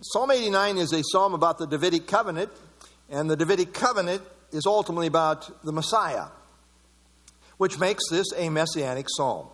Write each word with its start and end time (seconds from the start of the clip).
Psalm 0.00 0.30
89 0.30 0.78
is 0.78 0.92
a 0.92 1.02
psalm 1.02 1.34
about 1.34 1.58
the 1.58 1.66
Davidic 1.66 2.06
covenant, 2.06 2.52
and 3.10 3.28
the 3.28 3.34
Davidic 3.34 3.74
covenant 3.74 4.22
is 4.52 4.64
ultimately 4.64 5.08
about 5.08 5.64
the 5.64 5.72
Messiah, 5.72 6.26
which 7.56 7.80
makes 7.80 8.04
this 8.08 8.26
a 8.36 8.48
messianic 8.48 9.06
psalm. 9.08 9.48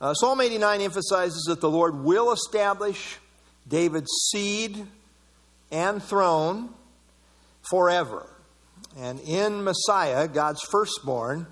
Uh, 0.00 0.14
psalm 0.14 0.40
89 0.40 0.80
emphasizes 0.80 1.44
that 1.48 1.60
the 1.60 1.68
Lord 1.68 2.02
will 2.02 2.32
establish 2.32 3.18
David's 3.68 4.10
seed 4.32 4.86
and 5.70 6.02
throne 6.02 6.70
forever. 7.68 8.26
And 8.96 9.20
in 9.20 9.64
Messiah, 9.64 10.28
God's 10.28 10.62
firstborn, 10.70 11.46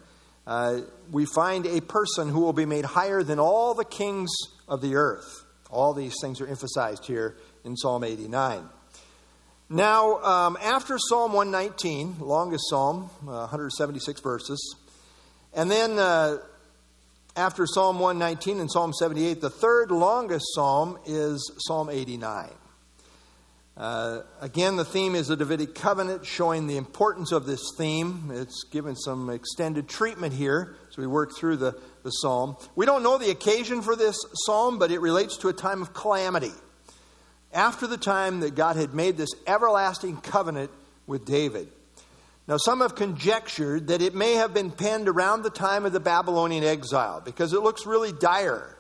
uh, 0.47 0.81
we 1.13 1.27
find 1.27 1.67
a 1.67 1.83
person 1.83 2.31
who 2.31 2.41
will 2.41 2.55
be 2.55 2.65
made 2.65 2.87
higher 2.87 3.23
than 3.23 3.39
all 3.39 3.75
the 3.75 3.85
kings 3.85 4.31
of 4.67 4.81
the 4.81 4.95
earth. 4.95 5.45
All 5.69 5.93
these 5.93 6.15
things 6.23 6.41
are 6.41 6.47
emphasized 6.47 7.05
here 7.05 7.37
in 7.67 7.77
Psalm 7.77 8.05
89. 8.05 8.63
Now, 9.69 10.23
um, 10.23 10.57
after 10.63 10.97
Psalm 10.97 11.33
119, 11.33 12.21
longest 12.21 12.65
psalm, 12.71 13.11
uh, 13.23 13.51
176 13.51 14.21
verses, 14.21 14.77
and 15.53 15.69
then 15.69 15.99
uh, 15.99 16.39
after 17.35 17.67
Psalm 17.67 17.99
119 17.99 18.61
and 18.61 18.71
Psalm 18.71 18.93
78, 18.93 19.41
the 19.41 19.51
third 19.51 19.91
longest 19.91 20.47
psalm 20.55 20.99
is 21.05 21.53
Psalm 21.59 21.91
89. 21.91 22.51
Uh, 23.77 24.23
again, 24.41 24.77
the 24.77 24.85
theme 24.85 25.15
is 25.15 25.27
the 25.27 25.37
Davidic 25.37 25.75
covenant, 25.75 26.25
showing 26.25 26.67
the 26.67 26.79
importance 26.79 27.33
of 27.33 27.45
this 27.45 27.61
theme. 27.77 28.31
It's 28.33 28.65
given 28.65 28.97
some 28.97 29.29
extended 29.29 29.89
treatment 29.89 30.33
here 30.33 30.77
as 30.89 30.97
we 30.97 31.07
work 31.07 31.37
through 31.37 31.57
the, 31.57 31.79
the 32.05 32.11
psalm. 32.11 32.57
We 32.75 32.87
don't 32.87 33.03
know 33.03 33.19
the 33.19 33.31
occasion 33.31 33.83
for 33.83 33.97
this 33.97 34.17
psalm, 34.47 34.79
but 34.79 34.91
it 34.91 35.01
relates 35.01 35.37
to 35.39 35.49
a 35.49 35.53
time 35.53 35.83
of 35.83 35.93
calamity. 35.93 36.53
After 37.53 37.87
the 37.87 37.97
time 37.97 38.41
that 38.41 38.55
God 38.55 38.77
had 38.77 38.95
made 38.95 39.17
this 39.17 39.31
everlasting 39.47 40.19
covenant 40.19 40.71
with 41.07 41.25
David. 41.25 41.69
Now, 42.49 42.59
some 42.59 42.81
have 42.81 42.95
conjectured 42.95 43.89
that 43.89 44.03
it 44.03 44.15
may 44.15 44.35
have 44.35 44.55
been 44.55 44.71
penned 44.71 45.09
around 45.09 45.43
the 45.43 45.51
time 45.51 45.85
of 45.85 45.93
the 45.93 46.01
Babylonian 46.01 46.63
exile 46.63 47.21
because 47.25 47.53
it 47.53 47.61
looks 47.61 47.87
really 47.87 48.13
dire. 48.13 48.77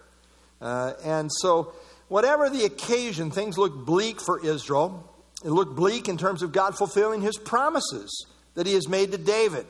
Uh, 0.60 0.92
and 1.04 1.30
so 1.32 1.72
whatever 2.08 2.48
the 2.48 2.64
occasion, 2.64 3.30
things 3.30 3.58
look 3.58 3.84
bleak 3.84 4.20
for 4.20 4.44
Israel. 4.44 5.12
It 5.44 5.50
looked 5.50 5.74
bleak 5.74 6.08
in 6.08 6.16
terms 6.16 6.42
of 6.42 6.52
God 6.52 6.76
fulfilling 6.76 7.22
his 7.22 7.36
promises 7.36 8.26
that 8.54 8.66
he 8.66 8.74
has 8.74 8.88
made 8.88 9.12
to 9.12 9.18
David. 9.18 9.66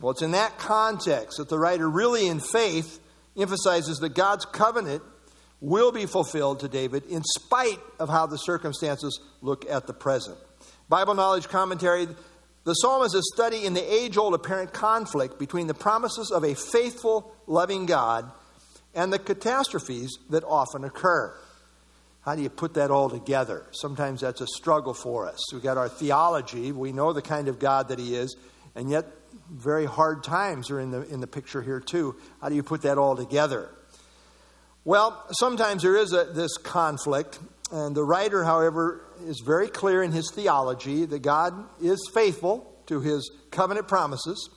Well, 0.00 0.12
it's 0.12 0.22
in 0.22 0.32
that 0.32 0.58
context 0.58 1.38
that 1.38 1.48
the 1.48 1.58
writer, 1.58 1.88
really 1.88 2.26
in 2.26 2.40
faith, 2.40 3.00
emphasizes 3.36 3.98
that 3.98 4.14
God's 4.14 4.44
covenant 4.44 5.02
will 5.62 5.92
be 5.92 6.06
fulfilled 6.06 6.60
to 6.60 6.68
David 6.68 7.06
in 7.06 7.22
spite 7.22 7.78
of 8.00 8.08
how 8.08 8.26
the 8.26 8.36
circumstances 8.36 9.18
look 9.40 9.64
at 9.70 9.86
the 9.86 9.94
present. 9.94 10.36
Bible 10.88 11.14
Knowledge 11.14 11.48
Commentary 11.48 12.08
The 12.64 12.74
psalm 12.74 13.04
is 13.04 13.14
a 13.14 13.22
study 13.32 13.64
in 13.64 13.72
the 13.72 13.94
age 13.94 14.18
old 14.18 14.34
apparent 14.34 14.72
conflict 14.72 15.38
between 15.38 15.68
the 15.68 15.74
promises 15.74 16.30
of 16.30 16.44
a 16.44 16.54
faithful, 16.54 17.34
loving 17.46 17.86
God 17.86 18.30
and 18.94 19.12
the 19.12 19.18
catastrophes 19.18 20.18
that 20.30 20.44
often 20.44 20.84
occur. 20.84 21.34
How 22.22 22.34
do 22.36 22.42
you 22.42 22.50
put 22.50 22.74
that 22.74 22.90
all 22.90 23.08
together? 23.08 23.66
Sometimes 23.72 24.20
that's 24.20 24.40
a 24.40 24.46
struggle 24.46 24.94
for 24.94 25.26
us. 25.28 25.52
We've 25.52 25.62
got 25.62 25.78
our 25.78 25.88
theology, 25.88 26.72
we 26.72 26.92
know 26.92 27.12
the 27.12 27.22
kind 27.22 27.48
of 27.48 27.58
God 27.58 27.88
that 27.88 27.98
He 27.98 28.16
is, 28.16 28.36
and 28.74 28.90
yet 28.90 29.06
very 29.50 29.86
hard 29.86 30.24
times 30.24 30.70
are 30.70 30.80
in 30.80 30.90
the, 30.90 31.02
in 31.02 31.20
the 31.20 31.26
picture 31.26 31.62
here 31.62 31.80
too. 31.80 32.16
How 32.40 32.48
do 32.48 32.54
you 32.54 32.62
put 32.62 32.82
that 32.82 32.98
all 32.98 33.16
together? 33.16 33.70
Well, 34.84 35.24
sometimes 35.38 35.82
there 35.82 35.96
is 35.96 36.12
a, 36.12 36.24
this 36.24 36.56
conflict, 36.56 37.38
and 37.70 37.94
the 37.94 38.02
writer, 38.02 38.42
however, 38.42 39.04
is 39.24 39.40
very 39.44 39.68
clear 39.68 40.02
in 40.02 40.10
his 40.10 40.30
theology 40.34 41.04
that 41.04 41.22
God 41.22 41.54
is 41.80 42.10
faithful 42.12 42.68
to 42.86 43.00
his 43.00 43.30
covenant 43.50 43.86
promises 43.86 44.50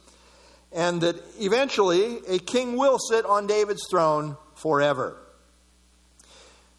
and 0.72 1.00
that 1.02 1.16
eventually 1.40 2.18
a 2.28 2.40
king 2.40 2.76
will 2.76 3.00
sit 3.00 3.26
on 3.26 3.48
David's 3.48 3.88
throne 3.90 4.36
forever. 4.56 5.18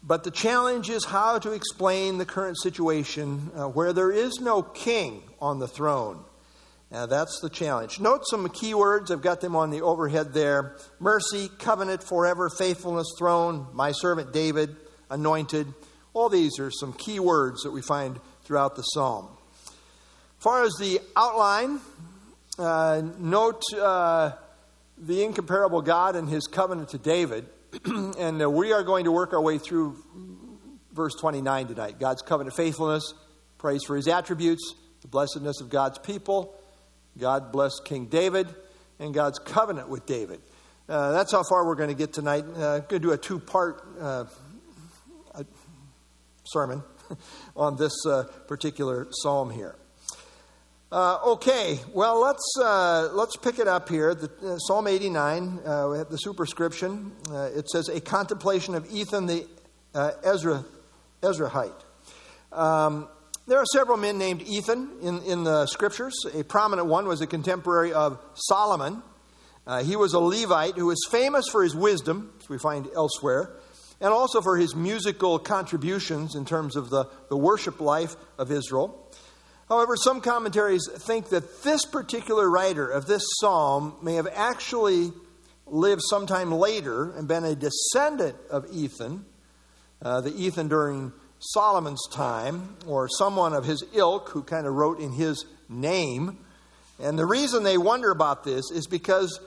But 0.03 0.23
the 0.23 0.31
challenge 0.31 0.89
is 0.89 1.05
how 1.05 1.39
to 1.39 1.51
explain 1.51 2.17
the 2.17 2.25
current 2.25 2.57
situation 2.61 3.51
uh, 3.55 3.67
where 3.67 3.93
there 3.93 4.11
is 4.11 4.39
no 4.39 4.61
king 4.61 5.23
on 5.41 5.59
the 5.59 5.67
throne. 5.67 6.23
Now, 6.91 7.05
that's 7.05 7.41
the 7.41 7.49
challenge. 7.49 7.99
Note 7.99 8.21
some 8.29 8.47
key 8.49 8.73
words. 8.73 9.11
I've 9.11 9.21
got 9.21 9.41
them 9.41 9.55
on 9.55 9.71
the 9.71 9.81
overhead 9.81 10.33
there 10.33 10.77
mercy, 10.99 11.49
covenant, 11.59 12.01
forever, 12.01 12.49
faithfulness, 12.49 13.07
throne, 13.17 13.67
my 13.73 13.91
servant 13.91 14.31
David, 14.31 14.75
anointed. 15.09 15.67
All 16.13 16.29
these 16.29 16.59
are 16.59 16.71
some 16.71 16.93
key 16.93 17.19
words 17.19 17.63
that 17.63 17.71
we 17.71 17.81
find 17.81 18.19
throughout 18.43 18.75
the 18.75 18.83
psalm. 18.83 19.27
As 19.67 19.73
far 20.43 20.63
as 20.63 20.73
the 20.79 21.01
outline, 21.15 21.79
uh, 22.57 23.01
note 23.19 23.61
uh, 23.77 24.31
the 24.97 25.23
incomparable 25.23 25.81
God 25.81 26.15
and 26.15 26.29
his 26.29 26.47
covenant 26.47 26.89
to 26.89 26.97
David. 26.97 27.47
and 27.85 28.41
uh, 28.41 28.49
we 28.49 28.71
are 28.71 28.83
going 28.83 29.03
to 29.03 29.11
work 29.11 29.33
our 29.33 29.41
way 29.41 29.57
through 29.57 29.97
verse 30.93 31.13
29 31.19 31.67
tonight. 31.67 31.99
God's 31.99 32.21
covenant 32.21 32.55
faithfulness, 32.55 33.13
praise 33.57 33.83
for 33.85 33.95
his 33.95 34.07
attributes, 34.07 34.73
the 35.01 35.07
blessedness 35.07 35.59
of 35.59 35.69
God's 35.69 35.99
people. 35.99 36.55
God 37.19 37.51
bless 37.51 37.79
King 37.83 38.05
David, 38.05 38.47
and 38.99 39.13
God's 39.13 39.39
covenant 39.39 39.89
with 39.89 40.05
David. 40.05 40.39
Uh, 40.87 41.11
that's 41.11 41.31
how 41.31 41.43
far 41.49 41.65
we're 41.65 41.75
going 41.75 41.89
to 41.89 41.95
get 41.95 42.13
tonight. 42.13 42.45
Uh, 42.45 42.75
I'm 42.75 42.79
going 42.81 42.87
to 42.89 42.99
do 42.99 43.11
a 43.11 43.17
two 43.17 43.39
part 43.39 43.83
uh, 43.99 44.25
sermon 46.45 46.83
on 47.55 47.77
this 47.77 47.93
particular 48.47 49.07
psalm 49.11 49.49
here. 49.49 49.75
Uh, 50.89 51.19
okay, 51.33 51.77
well 51.93 52.21
let's 52.21 52.55
uh, 52.63 53.09
let's 53.11 53.35
pick 53.35 53.59
it 53.59 53.67
up 53.67 53.89
here. 53.89 54.15
The, 54.15 54.53
uh, 54.53 54.57
Psalm 54.57 54.87
89, 54.87 55.59
uh, 55.65 55.87
we 55.91 55.97
have 55.97 56.07
the 56.07 56.15
superscription. 56.15 57.11
Uh, 57.29 57.49
it 57.53 57.67
says 57.67 57.89
a 57.89 57.99
contemplation 57.99 58.73
of 58.73 58.89
Ethan 58.89 59.25
the 59.25 59.45
uh, 59.93 60.11
Ezra 60.23 60.63
Ezrahite. 61.21 61.83
Um, 62.53 63.09
there 63.47 63.59
are 63.59 63.65
several 63.65 63.97
men 63.97 64.17
named 64.17 64.41
Ethan 64.41 64.89
in, 65.01 65.21
in 65.23 65.43
the 65.45 65.65
scriptures. 65.67 66.13
A 66.33 66.43
prominent 66.43 66.89
one 66.89 67.07
was 67.07 67.21
a 67.21 67.27
contemporary 67.27 67.93
of 67.93 68.19
Solomon. 68.33 69.01
he 69.83 69.95
was 69.95 70.13
a 70.13 70.19
Levite 70.19 70.75
who 70.75 70.87
was 70.87 70.99
famous 71.09 71.47
for 71.49 71.63
his 71.63 71.73
wisdom, 71.73 72.33
as 72.41 72.49
we 72.49 72.57
find 72.57 72.87
elsewhere, 72.93 73.53
and 74.01 74.13
also 74.13 74.41
for 74.41 74.57
his 74.57 74.75
musical 74.75 75.39
contributions 75.39 76.35
in 76.35 76.43
terms 76.43 76.75
of 76.75 76.89
the, 76.89 77.05
the 77.29 77.37
worship 77.37 77.79
life 77.79 78.15
of 78.37 78.51
Israel. 78.51 79.09
However, 79.69 79.95
some 79.95 80.21
commentaries 80.21 80.87
think 80.97 81.29
that 81.29 81.63
this 81.63 81.85
particular 81.85 82.49
writer 82.49 82.89
of 82.89 83.05
this 83.05 83.23
psalm 83.39 83.95
may 84.01 84.15
have 84.15 84.27
actually 84.33 85.11
lived 85.65 86.01
sometime 86.09 86.51
later 86.51 87.11
and 87.11 87.27
been 87.27 87.43
a 87.43 87.55
descendant 87.55 88.37
of 88.49 88.65
Ethan, 88.71 89.25
uh, 90.01 90.21
the 90.21 90.33
Ethan 90.35 90.67
during 90.67 91.11
Solomon's 91.39 92.07
time, 92.11 92.75
or 92.87 93.07
someone 93.07 93.53
of 93.53 93.65
his 93.65 93.83
ilk 93.93 94.29
who 94.29 94.43
kind 94.43 94.65
of 94.65 94.73
wrote 94.73 94.99
in 94.99 95.11
his 95.11 95.45
name. 95.69 96.37
And 96.99 97.17
the 97.17 97.25
reason 97.25 97.63
they 97.63 97.77
wonder 97.77 98.11
about 98.11 98.43
this 98.43 98.71
is 98.71 98.87
because 98.87 99.39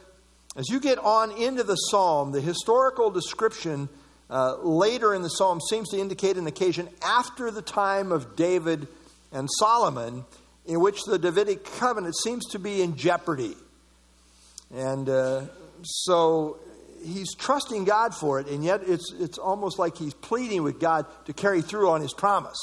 as 0.56 0.69
you 0.69 0.81
get 0.81 0.99
on 0.99 1.33
into 1.33 1.62
the 1.62 1.77
psalm, 1.77 2.33
the 2.33 2.41
historical 2.41 3.11
description 3.11 3.89
uh, 4.28 4.56
later 4.62 5.15
in 5.15 5.23
the 5.23 5.28
psalm 5.28 5.61
seems 5.61 5.89
to 5.91 5.99
indicate 5.99 6.37
an 6.37 6.47
occasion 6.47 6.89
after 7.03 7.51
the 7.51 7.62
time 7.62 8.12
of 8.12 8.37
David 8.37 8.87
and 9.33 9.49
Solomon, 9.59 10.25
in 10.67 10.81
which 10.81 11.03
the 11.05 11.19
Davidic 11.19 11.65
covenant 11.65 12.17
seems 12.17 12.47
to 12.47 12.59
be 12.59 12.83
in 12.83 12.97
jeopardy. 12.97 13.57
And 14.72 15.09
uh, 15.09 15.43
so 15.83 16.59
he's 17.05 17.34
trusting 17.34 17.84
God 17.84 18.15
for 18.15 18.41
it, 18.41 18.49
and 18.49 18.65
yet 18.65 18.83
it's, 18.87 19.12
it's 19.19 19.38
almost 19.38 19.78
like 19.78 19.97
he's 19.97 20.15
pleading 20.15 20.62
with 20.62 20.81
God 20.81 21.06
to 21.27 21.33
carry 21.33 21.62
through 21.62 21.91
on 21.91 22.00
his 22.00 22.12
promise. 22.12 22.59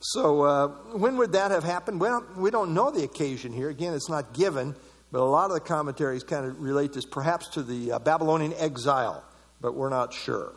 So, 0.00 0.42
uh, 0.42 0.68
when 0.92 1.16
would 1.16 1.32
that 1.32 1.50
have 1.50 1.64
happened? 1.64 2.00
Well, 2.00 2.24
we 2.36 2.50
don't 2.50 2.72
know 2.72 2.90
the 2.90 3.02
occasion 3.02 3.52
here. 3.52 3.68
Again, 3.68 3.94
it's 3.94 4.08
not 4.08 4.32
given, 4.32 4.76
but 5.10 5.20
a 5.20 5.24
lot 5.24 5.46
of 5.46 5.54
the 5.54 5.60
commentaries 5.60 6.22
kind 6.22 6.46
of 6.46 6.60
relate 6.60 6.92
this 6.92 7.04
perhaps 7.04 7.48
to 7.50 7.62
the 7.62 7.92
uh, 7.92 7.98
Babylonian 7.98 8.54
exile, 8.56 9.24
but 9.60 9.74
we're 9.74 9.88
not 9.88 10.12
sure. 10.14 10.54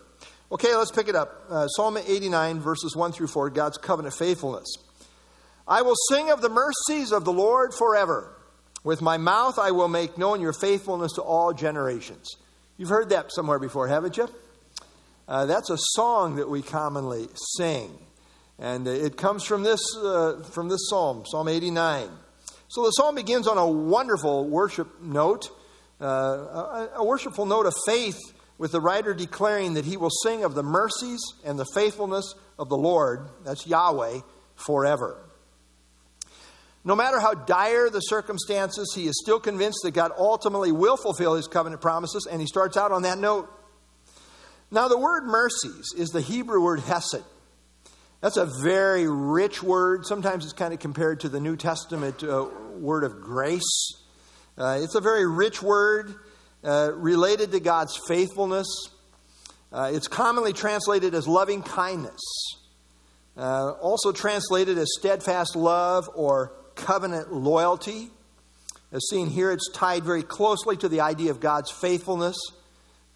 Okay, 0.51 0.75
let's 0.75 0.91
pick 0.91 1.07
it 1.07 1.15
up. 1.15 1.45
Uh, 1.49 1.67
Psalm 1.69 1.97
89, 1.97 2.59
verses 2.59 2.95
1 2.95 3.13
through 3.13 3.27
4, 3.27 3.49
God's 3.49 3.77
covenant 3.77 4.13
faithfulness. 4.13 4.67
I 5.67 5.81
will 5.81 5.95
sing 6.09 6.29
of 6.29 6.41
the 6.41 6.49
mercies 6.49 7.11
of 7.11 7.23
the 7.23 7.31
Lord 7.31 7.73
forever. 7.73 8.35
With 8.83 9.01
my 9.01 9.17
mouth 9.17 9.57
I 9.57 9.71
will 9.71 9.87
make 9.87 10.17
known 10.17 10.41
your 10.41 10.53
faithfulness 10.53 11.13
to 11.13 11.21
all 11.21 11.53
generations. 11.53 12.35
You've 12.77 12.89
heard 12.89 13.09
that 13.09 13.31
somewhere 13.31 13.59
before, 13.59 13.87
haven't 13.87 14.17
you? 14.17 14.27
Uh, 15.27 15.45
that's 15.45 15.69
a 15.69 15.77
song 15.77 16.35
that 16.35 16.49
we 16.49 16.61
commonly 16.61 17.27
sing. 17.57 17.97
And 18.59 18.87
it 18.87 19.17
comes 19.17 19.43
from 19.43 19.63
this, 19.63 19.81
uh, 19.97 20.43
from 20.51 20.69
this 20.69 20.89
psalm, 20.89 21.23
Psalm 21.25 21.47
89. 21.47 22.09
So 22.67 22.83
the 22.83 22.91
psalm 22.91 23.15
begins 23.15 23.47
on 23.47 23.57
a 23.57 23.67
wonderful 23.67 24.47
worship 24.47 25.01
note, 25.01 25.49
uh, 25.99 26.05
a, 26.05 26.89
a 26.97 27.05
worshipful 27.05 27.45
note 27.45 27.65
of 27.65 27.73
faith, 27.85 28.17
with 28.57 28.71
the 28.71 28.79
writer 28.79 29.13
declaring 29.13 29.73
that 29.73 29.85
he 29.85 29.97
will 29.97 30.11
sing 30.23 30.43
of 30.43 30.53
the 30.53 30.61
mercies 30.61 31.19
and 31.43 31.57
the 31.57 31.65
faithfulness 31.73 32.35
of 32.59 32.69
the 32.69 32.77
Lord, 32.77 33.27
that's 33.43 33.65
Yahweh, 33.65 34.19
forever. 34.53 35.17
No 36.83 36.95
matter 36.95 37.19
how 37.19 37.33
dire 37.33 37.89
the 37.89 37.99
circumstances, 37.99 38.91
he 38.95 39.07
is 39.07 39.19
still 39.21 39.39
convinced 39.39 39.79
that 39.83 39.91
God 39.91 40.11
ultimately 40.17 40.71
will 40.71 40.97
fulfill 40.97 41.35
his 41.35 41.47
covenant 41.47 41.81
promises, 41.81 42.27
and 42.29 42.41
he 42.41 42.47
starts 42.47 42.75
out 42.75 42.91
on 42.91 43.03
that 43.03 43.19
note. 43.19 43.49
Now, 44.71 44.87
the 44.87 44.97
word 44.97 45.25
mercies 45.25 45.93
is 45.97 46.09
the 46.09 46.21
Hebrew 46.21 46.63
word 46.63 46.79
hesed. 46.79 47.23
That's 48.21 48.37
a 48.37 48.47
very 48.63 49.07
rich 49.07 49.61
word. 49.61 50.05
Sometimes 50.05 50.43
it's 50.43 50.53
kind 50.53 50.73
of 50.73 50.79
compared 50.79 51.19
to 51.21 51.29
the 51.29 51.39
New 51.39 51.55
Testament 51.55 52.23
uh, 52.23 52.47
word 52.77 53.03
of 53.03 53.21
grace. 53.21 53.93
Uh, 54.57 54.79
it's 54.81 54.95
a 54.95 55.01
very 55.01 55.27
rich 55.27 55.61
word 55.61 56.15
uh, 56.63 56.91
related 56.93 57.51
to 57.51 57.59
God's 57.59 57.99
faithfulness. 58.07 58.67
Uh, 59.71 59.91
it's 59.93 60.07
commonly 60.07 60.53
translated 60.53 61.15
as 61.15 61.27
loving 61.27 61.63
kindness, 61.63 62.21
uh, 63.37 63.71
also 63.81 64.11
translated 64.11 64.77
as 64.77 64.87
steadfast 64.99 65.55
love 65.55 66.09
or 66.13 66.53
covenant 66.81 67.33
loyalty. 67.33 68.09
As 68.91 69.01
seen 69.09 69.27
here, 69.27 69.51
it's 69.51 69.69
tied 69.71 70.03
very 70.03 70.23
closely 70.23 70.75
to 70.77 70.89
the 70.89 71.01
idea 71.01 71.31
of 71.31 71.39
God's 71.39 71.71
faithfulness, 71.71 72.35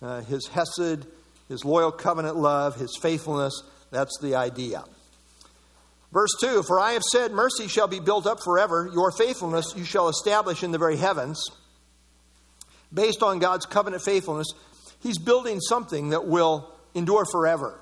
uh, 0.02 0.22
his 0.22 0.48
hesed, 0.48 1.06
his 1.50 1.66
loyal 1.66 1.92
covenant 1.92 2.38
love, 2.38 2.76
his 2.76 2.98
faithfulness. 3.02 3.64
That's 3.92 4.18
the 4.22 4.36
idea. 4.36 4.84
Verse 6.12 6.32
2 6.40 6.64
For 6.64 6.80
I 6.80 6.94
have 6.94 7.04
said, 7.04 7.32
Mercy 7.32 7.68
shall 7.68 7.88
be 7.88 8.00
built 8.00 8.26
up 8.26 8.40
forever, 8.44 8.90
your 8.94 9.12
faithfulness 9.12 9.74
you 9.76 9.84
shall 9.84 10.08
establish 10.08 10.64
in 10.64 10.72
the 10.72 10.78
very 10.78 10.98
heavens. 10.98 11.44
Based 12.94 13.22
on 13.22 13.40
God's 13.40 13.66
covenant 13.66 14.04
faithfulness, 14.04 14.48
he's 15.02 15.18
building 15.18 15.60
something 15.60 16.10
that 16.10 16.26
will 16.26 16.74
endure 16.94 17.26
forever. 17.30 17.78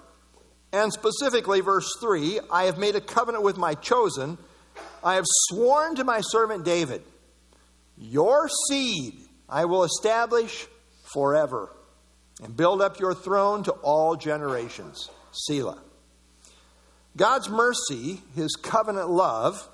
And 0.72 0.92
specifically, 0.92 1.62
verse 1.62 1.88
3 2.02 2.40
I 2.52 2.64
have 2.64 2.80
made 2.80 2.96
a 2.96 3.02
covenant 3.02 3.44
with 3.44 3.58
my 3.58 3.76
chosen 3.76 4.40
I 5.04 5.16
have 5.16 5.26
sworn 5.28 5.96
to 5.96 6.04
my 6.04 6.22
servant 6.22 6.64
David, 6.64 7.04
your 7.98 8.50
seed 8.70 9.20
I 9.50 9.66
will 9.66 9.84
establish 9.84 10.68
forever 11.14 11.70
and 12.42 12.56
build 12.56 12.82
up 12.82 13.00
your 13.00 13.14
throne 13.14 13.64
to 13.64 13.72
all 13.72 14.16
generations. 14.16 15.10
Selah. 15.32 15.82
God's 17.16 17.50
mercy, 17.50 18.22
his 18.36 18.56
covenant 18.56 19.10
love, 19.10 19.68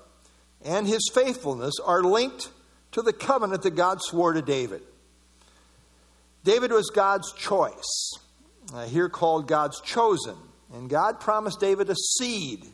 and 0.62 0.86
his 0.86 1.10
faithfulness 1.14 1.74
are 1.84 2.02
linked 2.02 2.50
to 2.92 3.02
the 3.02 3.12
covenant 3.12 3.62
that 3.62 3.76
God 3.76 3.98
swore 4.02 4.32
to 4.32 4.42
David. 4.42 4.82
David 6.44 6.72
was 6.72 6.90
God's 6.90 7.32
choice, 7.32 8.12
uh, 8.74 8.86
here 8.86 9.08
called 9.08 9.46
God's 9.46 9.80
chosen. 9.80 10.36
And 10.72 10.88
God 10.88 11.20
promised 11.20 11.60
David 11.60 11.88
a 11.90 11.94
seed 11.94 12.66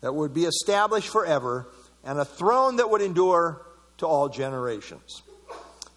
that 0.00 0.14
would 0.14 0.32
be 0.32 0.44
established 0.44 1.08
forever 1.08 1.68
and 2.06 2.18
a 2.20 2.24
throne 2.24 2.76
that 2.76 2.88
would 2.88 3.02
endure 3.02 3.66
to 3.98 4.06
all 4.06 4.28
generations. 4.28 5.22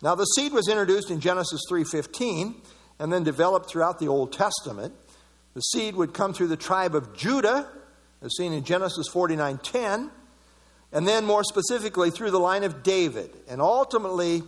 Now 0.02 0.16
the 0.16 0.26
seed 0.26 0.52
was 0.52 0.68
introduced 0.68 1.12
in 1.12 1.20
Genesis 1.22 1.62
3:15 1.70 2.62
and 2.98 3.14
then 3.14 3.24
developed 3.24 3.70
throughout 3.70 4.00
the 4.00 4.08
Old 4.08 4.34
Testament. 4.34 4.94
The 5.54 5.62
seed 5.62 5.96
would 5.96 6.14
come 6.14 6.34
through 6.34 6.48
the 6.48 6.58
tribe 6.58 6.96
of 6.96 7.14
Judah, 7.14 7.68
as 8.22 8.36
seen 8.36 8.54
in 8.54 8.64
Genesis 8.64 9.08
49:10, 9.08 10.12
and 10.92 11.08
then 11.08 11.26
more 11.26 11.44
specifically 11.44 12.10
through 12.10 12.32
the 12.32 12.40
line 12.40 12.64
of 12.64 12.82
David, 12.82 13.32
and 13.48 13.62
ultimately 13.62 14.44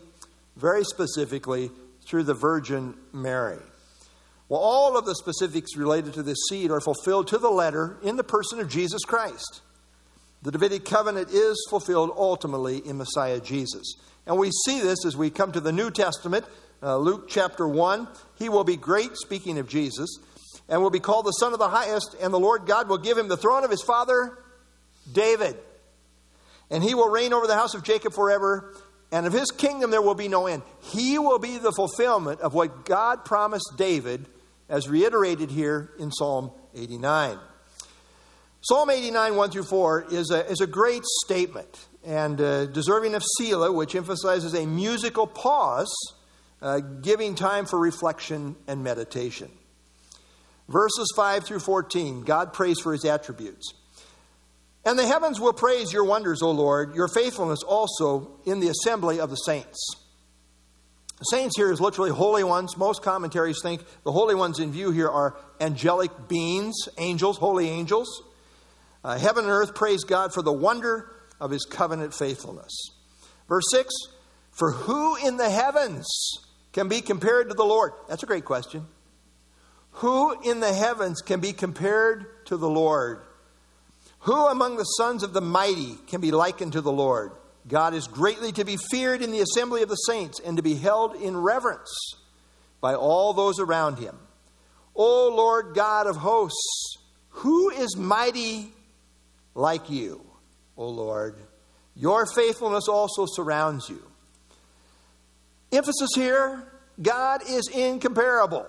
very 0.55 0.83
specifically 0.83 1.71
through 2.05 2.23
the 2.23 2.33
Virgin 2.33 2.97
Mary. 3.13 3.61
Well, 4.49 4.59
all 4.59 4.97
of 4.97 5.05
the 5.05 5.15
specifics 5.15 5.77
related 5.77 6.13
to 6.15 6.23
this 6.23 6.37
seed 6.49 6.71
are 6.71 6.81
fulfilled 6.81 7.27
to 7.29 7.37
the 7.37 7.51
letter 7.51 7.97
in 8.01 8.17
the 8.17 8.23
person 8.23 8.59
of 8.59 8.67
Jesus 8.67 9.03
Christ. 9.05 9.61
The 10.43 10.51
Davidic 10.51 10.85
covenant 10.85 11.29
is 11.31 11.67
fulfilled 11.69 12.11
ultimately 12.15 12.77
in 12.77 12.97
Messiah 12.97 13.39
Jesus. 13.39 13.93
And 14.25 14.37
we 14.37 14.49
see 14.65 14.81
this 14.81 15.05
as 15.05 15.15
we 15.15 15.29
come 15.29 15.51
to 15.51 15.59
the 15.59 15.71
New 15.71 15.91
Testament, 15.91 16.45
uh, 16.81 16.97
Luke 16.97 17.29
chapter 17.29 17.67
1. 17.67 18.07
He 18.39 18.49
will 18.49 18.63
be 18.63 18.75
great, 18.75 19.15
speaking 19.17 19.59
of 19.59 19.67
Jesus, 19.67 20.09
and 20.67 20.81
will 20.81 20.89
be 20.89 20.99
called 20.99 21.25
the 21.25 21.31
Son 21.31 21.53
of 21.53 21.59
the 21.59 21.69
Highest, 21.69 22.15
and 22.19 22.33
the 22.33 22.39
Lord 22.39 22.65
God 22.65 22.89
will 22.89 22.97
give 22.97 23.17
him 23.17 23.27
the 23.27 23.37
throne 23.37 23.63
of 23.63 23.69
his 23.69 23.83
father, 23.83 24.37
David. 25.11 25.57
And 26.71 26.83
he 26.83 26.95
will 26.95 27.09
reign 27.09 27.33
over 27.33 27.45
the 27.45 27.55
house 27.55 27.75
of 27.75 27.83
Jacob 27.83 28.13
forever, 28.13 28.73
and 29.11 29.27
of 29.27 29.33
his 29.33 29.51
kingdom 29.51 29.91
there 29.91 30.01
will 30.01 30.15
be 30.15 30.27
no 30.27 30.47
end. 30.47 30.63
He 30.81 31.19
will 31.19 31.39
be 31.39 31.59
the 31.59 31.71
fulfillment 31.71 32.41
of 32.41 32.55
what 32.55 32.85
God 32.85 33.25
promised 33.25 33.73
David, 33.77 34.25
as 34.69 34.89
reiterated 34.89 35.51
here 35.51 35.91
in 35.99 36.11
Psalm 36.11 36.51
89. 36.73 37.37
Psalm 38.63 38.91
89, 38.91 39.35
1 39.35 39.49
through 39.49 39.63
4, 39.63 40.05
is 40.11 40.29
a, 40.29 40.47
is 40.47 40.61
a 40.61 40.67
great 40.67 41.03
statement 41.23 41.87
and 42.03 42.39
uh, 42.39 42.67
deserving 42.67 43.15
of 43.15 43.23
Selah, 43.37 43.71
which 43.71 43.95
emphasizes 43.95 44.53
a 44.53 44.67
musical 44.67 45.25
pause, 45.25 45.91
uh, 46.61 46.79
giving 46.79 47.33
time 47.33 47.65
for 47.65 47.79
reflection 47.79 48.55
and 48.67 48.83
meditation. 48.83 49.49
Verses 50.69 51.11
5 51.15 51.43
through 51.43 51.59
14, 51.59 52.21
God 52.21 52.53
praise 52.53 52.79
for 52.79 52.93
his 52.93 53.03
attributes. 53.03 53.73
And 54.85 54.97
the 54.97 55.07
heavens 55.07 55.39
will 55.39 55.53
praise 55.53 55.91
your 55.91 56.03
wonders, 56.03 56.43
O 56.43 56.51
Lord, 56.51 56.93
your 56.95 57.07
faithfulness 57.07 57.63
also 57.63 58.39
in 58.45 58.59
the 58.59 58.69
assembly 58.69 59.19
of 59.19 59.31
the 59.31 59.37
saints. 59.37 59.79
The 61.17 61.25
saints 61.25 61.57
here 61.57 61.71
is 61.71 61.81
literally 61.81 62.11
holy 62.11 62.43
ones. 62.43 62.77
Most 62.77 63.01
commentaries 63.01 63.59
think 63.61 63.83
the 64.03 64.11
holy 64.11 64.33
ones 64.35 64.59
in 64.59 64.71
view 64.71 64.91
here 64.91 65.09
are 65.09 65.35
angelic 65.59 66.27
beings, 66.27 66.75
angels, 66.99 67.37
holy 67.37 67.67
angels. 67.67 68.23
Uh, 69.03 69.17
heaven 69.17 69.45
and 69.45 69.53
earth 69.53 69.73
praise 69.73 70.03
God 70.03 70.33
for 70.33 70.41
the 70.41 70.53
wonder 70.53 71.11
of 71.39 71.51
his 71.51 71.65
covenant 71.65 72.13
faithfulness. 72.13 72.71
Verse 73.47 73.65
6 73.71 73.89
For 74.51 74.71
who 74.71 75.15
in 75.15 75.37
the 75.37 75.49
heavens 75.49 76.07
can 76.71 76.87
be 76.87 77.01
compared 77.01 77.49
to 77.49 77.55
the 77.55 77.65
Lord? 77.65 77.93
That's 78.07 78.23
a 78.23 78.27
great 78.27 78.45
question. 78.45 78.85
Who 79.95 80.39
in 80.41 80.59
the 80.59 80.73
heavens 80.73 81.21
can 81.21 81.39
be 81.39 81.51
compared 81.51 82.45
to 82.45 82.57
the 82.57 82.69
Lord? 82.69 83.21
Who 84.19 84.47
among 84.47 84.77
the 84.77 84.83
sons 84.83 85.23
of 85.23 85.33
the 85.33 85.41
mighty 85.41 85.95
can 86.07 86.21
be 86.21 86.31
likened 86.31 86.73
to 86.73 86.81
the 86.81 86.91
Lord? 86.91 87.31
God 87.67 87.93
is 87.93 88.07
greatly 88.07 88.51
to 88.53 88.63
be 88.63 88.77
feared 88.77 89.21
in 89.21 89.31
the 89.31 89.41
assembly 89.41 89.83
of 89.83 89.89
the 89.89 89.95
saints 89.95 90.39
and 90.39 90.57
to 90.57 90.63
be 90.63 90.75
held 90.75 91.15
in 91.15 91.37
reverence 91.37 91.89
by 92.79 92.95
all 92.95 93.33
those 93.33 93.59
around 93.59 93.99
him. 93.99 94.17
O 94.95 95.33
Lord 95.35 95.75
God 95.75 96.07
of 96.07 96.17
hosts, 96.17 96.97
who 97.29 97.69
is 97.69 97.95
mighty 97.95 98.73
like 99.55 99.89
you, 99.89 100.21
O 100.77 100.87
Lord. 100.87 101.35
Your 101.95 102.25
faithfulness 102.25 102.87
also 102.87 103.25
surrounds 103.27 103.89
you. 103.89 104.01
Emphasis 105.71 106.09
here 106.15 106.63
God 107.01 107.41
is 107.47 107.67
incomparable. 107.73 108.65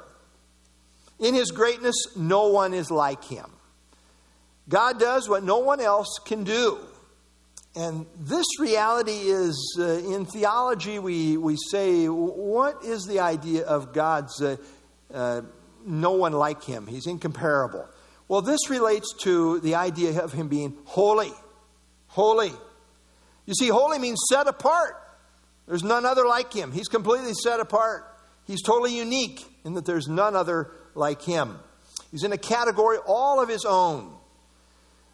In 1.18 1.34
his 1.34 1.50
greatness, 1.50 1.94
no 2.16 2.48
one 2.48 2.74
is 2.74 2.90
like 2.90 3.22
him. 3.24 3.46
God 4.68 4.98
does 4.98 5.28
what 5.28 5.44
no 5.44 5.58
one 5.58 5.80
else 5.80 6.18
can 6.24 6.44
do. 6.44 6.78
And 7.74 8.06
this 8.18 8.46
reality 8.60 9.12
is, 9.12 9.76
uh, 9.78 9.84
in 9.84 10.26
theology, 10.26 10.98
we, 10.98 11.36
we 11.36 11.56
say, 11.70 12.06
what 12.06 12.84
is 12.84 13.04
the 13.04 13.20
idea 13.20 13.64
of 13.64 13.92
God's 13.92 14.40
uh, 14.42 14.56
uh, 15.12 15.42
no 15.86 16.12
one 16.12 16.32
like 16.32 16.62
him? 16.64 16.86
He's 16.86 17.06
incomparable. 17.06 17.88
Well, 18.32 18.40
this 18.40 18.70
relates 18.70 19.12
to 19.24 19.60
the 19.60 19.74
idea 19.74 20.22
of 20.22 20.32
him 20.32 20.48
being 20.48 20.74
holy. 20.86 21.34
Holy. 22.06 22.50
You 23.44 23.52
see, 23.52 23.68
holy 23.68 23.98
means 23.98 24.18
set 24.30 24.46
apart. 24.46 24.94
There's 25.68 25.84
none 25.84 26.06
other 26.06 26.24
like 26.24 26.50
him. 26.50 26.72
He's 26.72 26.88
completely 26.88 27.34
set 27.34 27.60
apart. 27.60 28.06
He's 28.46 28.62
totally 28.62 28.96
unique 28.96 29.44
in 29.66 29.74
that 29.74 29.84
there's 29.84 30.08
none 30.08 30.34
other 30.34 30.70
like 30.94 31.20
him. 31.20 31.58
He's 32.10 32.24
in 32.24 32.32
a 32.32 32.38
category 32.38 32.96
all 33.06 33.38
of 33.38 33.50
his 33.50 33.66
own. 33.66 34.14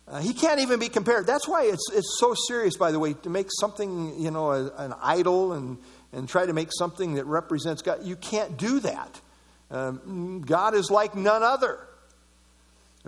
Uh, 0.07 0.21
he 0.21 0.33
can't 0.33 0.61
even 0.61 0.79
be 0.79 0.89
compared. 0.89 1.27
That's 1.27 1.49
why 1.49 1.65
it's, 1.65 1.91
it's 1.93 2.19
so 2.21 2.37
serious, 2.47 2.77
by 2.77 2.93
the 2.93 3.01
way, 3.01 3.15
to 3.15 3.31
make 3.31 3.49
something, 3.59 4.15
you 4.21 4.31
know, 4.31 4.53
a, 4.53 4.73
an 4.77 4.95
idol 5.03 5.55
and, 5.55 5.79
and 6.13 6.29
try 6.29 6.47
to 6.47 6.53
make 6.53 6.69
something 6.71 7.15
that 7.15 7.25
represents 7.25 7.83
God. 7.83 8.05
You 8.05 8.15
can't 8.15 8.57
do 8.57 8.79
that. 8.79 9.21
Um, 9.73 10.45
God 10.47 10.77
is 10.77 10.89
like 10.89 11.17
none 11.17 11.43
other. 11.43 11.88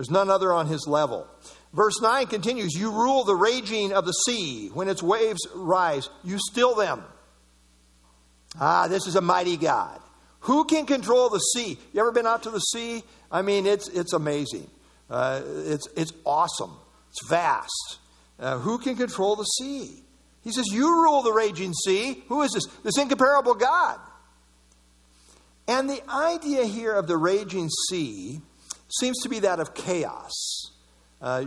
There's 0.00 0.10
none 0.10 0.30
other 0.30 0.50
on 0.50 0.66
his 0.66 0.86
level. 0.86 1.26
Verse 1.74 2.00
9 2.00 2.28
continues 2.28 2.72
You 2.72 2.90
rule 2.90 3.22
the 3.22 3.34
raging 3.34 3.92
of 3.92 4.06
the 4.06 4.12
sea. 4.12 4.68
When 4.72 4.88
its 4.88 5.02
waves 5.02 5.46
rise, 5.54 6.08
you 6.24 6.38
still 6.38 6.74
them. 6.74 7.04
Ah, 8.58 8.88
this 8.88 9.06
is 9.06 9.14
a 9.14 9.20
mighty 9.20 9.58
God. 9.58 10.00
Who 10.44 10.64
can 10.64 10.86
control 10.86 11.28
the 11.28 11.38
sea? 11.38 11.78
You 11.92 12.00
ever 12.00 12.12
been 12.12 12.26
out 12.26 12.44
to 12.44 12.50
the 12.50 12.60
sea? 12.60 13.02
I 13.30 13.42
mean, 13.42 13.66
it's, 13.66 13.88
it's 13.88 14.14
amazing. 14.14 14.70
Uh, 15.10 15.42
it's, 15.66 15.86
it's 15.94 16.14
awesome. 16.24 16.74
It's 17.10 17.28
vast. 17.28 17.98
Uh, 18.38 18.56
who 18.56 18.78
can 18.78 18.96
control 18.96 19.36
the 19.36 19.44
sea? 19.44 20.02
He 20.42 20.50
says, 20.50 20.64
You 20.68 21.02
rule 21.02 21.20
the 21.20 21.34
raging 21.34 21.74
sea. 21.74 22.24
Who 22.28 22.40
is 22.40 22.52
this? 22.52 22.64
This 22.84 22.96
incomparable 22.96 23.52
God. 23.52 24.00
And 25.68 25.90
the 25.90 26.02
idea 26.08 26.64
here 26.64 26.94
of 26.94 27.06
the 27.06 27.18
raging 27.18 27.68
sea 27.90 28.40
seems 28.98 29.18
to 29.22 29.28
be 29.28 29.40
that 29.40 29.60
of 29.60 29.74
chaos. 29.74 30.72
Uh, 31.20 31.46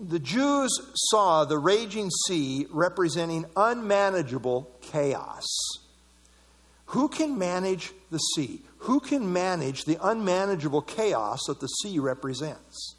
the 0.00 0.18
Jews 0.18 0.70
saw 0.94 1.44
the 1.44 1.58
raging 1.58 2.10
sea 2.26 2.66
representing 2.70 3.46
unmanageable 3.56 4.70
chaos. 4.80 5.44
Who 6.86 7.08
can 7.08 7.38
manage 7.38 7.92
the 8.10 8.18
sea? 8.18 8.62
Who 8.78 9.00
can 9.00 9.32
manage 9.32 9.84
the 9.84 9.98
unmanageable 10.02 10.82
chaos 10.82 11.40
that 11.46 11.60
the 11.60 11.66
sea 11.66 11.98
represents? 11.98 12.96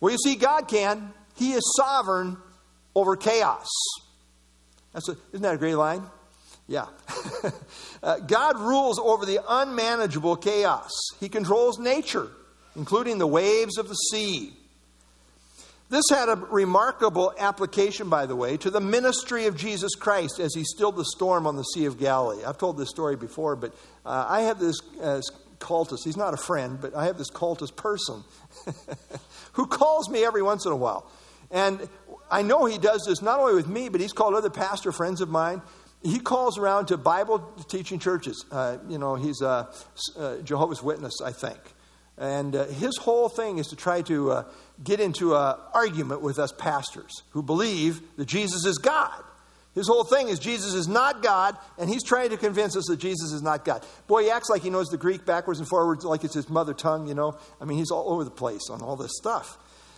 Well, 0.00 0.12
you 0.12 0.18
see, 0.18 0.36
God 0.36 0.66
can. 0.68 1.12
He 1.36 1.52
is 1.52 1.62
sovereign 1.76 2.38
over 2.94 3.16
chaos. 3.16 3.68
That's 4.92 5.08
a, 5.08 5.16
isn't 5.32 5.42
that 5.42 5.54
a 5.54 5.58
great 5.58 5.76
line? 5.76 6.02
Yeah. 6.66 6.86
uh, 8.02 8.18
God 8.20 8.58
rules 8.58 8.98
over 8.98 9.26
the 9.26 9.40
unmanageable 9.46 10.36
chaos. 10.36 10.90
He 11.18 11.28
controls 11.28 11.78
nature, 11.78 12.30
including 12.76 13.18
the 13.18 13.26
waves 13.26 13.78
of 13.78 13.88
the 13.88 13.94
sea. 13.94 14.52
This 15.90 16.04
had 16.08 16.28
a 16.28 16.36
remarkable 16.36 17.34
application, 17.36 18.08
by 18.08 18.26
the 18.26 18.36
way, 18.36 18.56
to 18.58 18.70
the 18.70 18.80
ministry 18.80 19.46
of 19.46 19.56
Jesus 19.56 19.96
Christ 19.96 20.38
as 20.38 20.54
he 20.54 20.62
stilled 20.62 20.96
the 20.96 21.04
storm 21.04 21.48
on 21.48 21.56
the 21.56 21.64
Sea 21.64 21.86
of 21.86 21.98
Galilee. 21.98 22.44
I've 22.44 22.58
told 22.58 22.78
this 22.78 22.90
story 22.90 23.16
before, 23.16 23.56
but 23.56 23.74
uh, 24.06 24.24
I 24.28 24.42
have 24.42 24.60
this 24.60 24.76
uh, 25.02 25.20
cultist. 25.58 26.04
He's 26.04 26.16
not 26.16 26.32
a 26.32 26.36
friend, 26.36 26.78
but 26.80 26.94
I 26.94 27.06
have 27.06 27.18
this 27.18 27.30
cultist 27.30 27.74
person 27.74 28.22
who 29.54 29.66
calls 29.66 30.08
me 30.08 30.24
every 30.24 30.42
once 30.42 30.64
in 30.64 30.70
a 30.70 30.76
while. 30.76 31.10
And 31.50 31.88
I 32.30 32.42
know 32.42 32.66
he 32.66 32.78
does 32.78 33.04
this 33.06 33.20
not 33.20 33.40
only 33.40 33.54
with 33.54 33.66
me, 33.66 33.88
but 33.88 34.00
he's 34.00 34.12
called 34.12 34.34
other 34.34 34.50
pastor 34.50 34.92
friends 34.92 35.20
of 35.20 35.28
mine. 35.28 35.60
He 36.02 36.20
calls 36.20 36.56
around 36.56 36.86
to 36.86 36.96
Bible 36.96 37.40
teaching 37.68 37.98
churches. 37.98 38.44
Uh, 38.50 38.78
you 38.88 38.98
know, 38.98 39.16
he's 39.16 39.40
a, 39.42 39.68
a, 40.16 40.38
Jehovah's 40.42 40.82
Witness, 40.82 41.20
I 41.20 41.32
think. 41.32 41.58
And 42.20 42.54
uh, 42.54 42.66
his 42.66 42.98
whole 42.98 43.30
thing 43.30 43.56
is 43.56 43.68
to 43.68 43.76
try 43.76 44.02
to 44.02 44.30
uh, 44.30 44.44
get 44.84 45.00
into 45.00 45.34
an 45.34 45.56
argument 45.72 46.20
with 46.20 46.38
us 46.38 46.52
pastors 46.52 47.22
who 47.30 47.42
believe 47.42 48.02
that 48.18 48.26
Jesus 48.26 48.66
is 48.66 48.76
God. 48.76 49.24
His 49.74 49.86
whole 49.86 50.04
thing 50.04 50.28
is 50.28 50.38
Jesus 50.38 50.74
is 50.74 50.86
not 50.86 51.22
God, 51.22 51.56
and 51.78 51.88
he's 51.88 52.04
trying 52.04 52.30
to 52.30 52.36
convince 52.36 52.76
us 52.76 52.84
that 52.88 52.98
Jesus 52.98 53.32
is 53.32 53.40
not 53.40 53.64
God. 53.64 53.86
Boy, 54.06 54.24
he 54.24 54.30
acts 54.30 54.50
like 54.50 54.62
he 54.62 54.68
knows 54.68 54.88
the 54.88 54.98
Greek 54.98 55.24
backwards 55.24 55.60
and 55.60 55.68
forwards, 55.68 56.04
like 56.04 56.22
it's 56.22 56.34
his 56.34 56.50
mother 56.50 56.74
tongue, 56.74 57.08
you 57.08 57.14
know. 57.14 57.38
I 57.58 57.64
mean, 57.64 57.78
he's 57.78 57.90
all 57.90 58.12
over 58.12 58.24
the 58.24 58.30
place 58.30 58.68
on 58.70 58.82
all 58.82 58.96
this 58.96 59.12
stuff. 59.16 59.56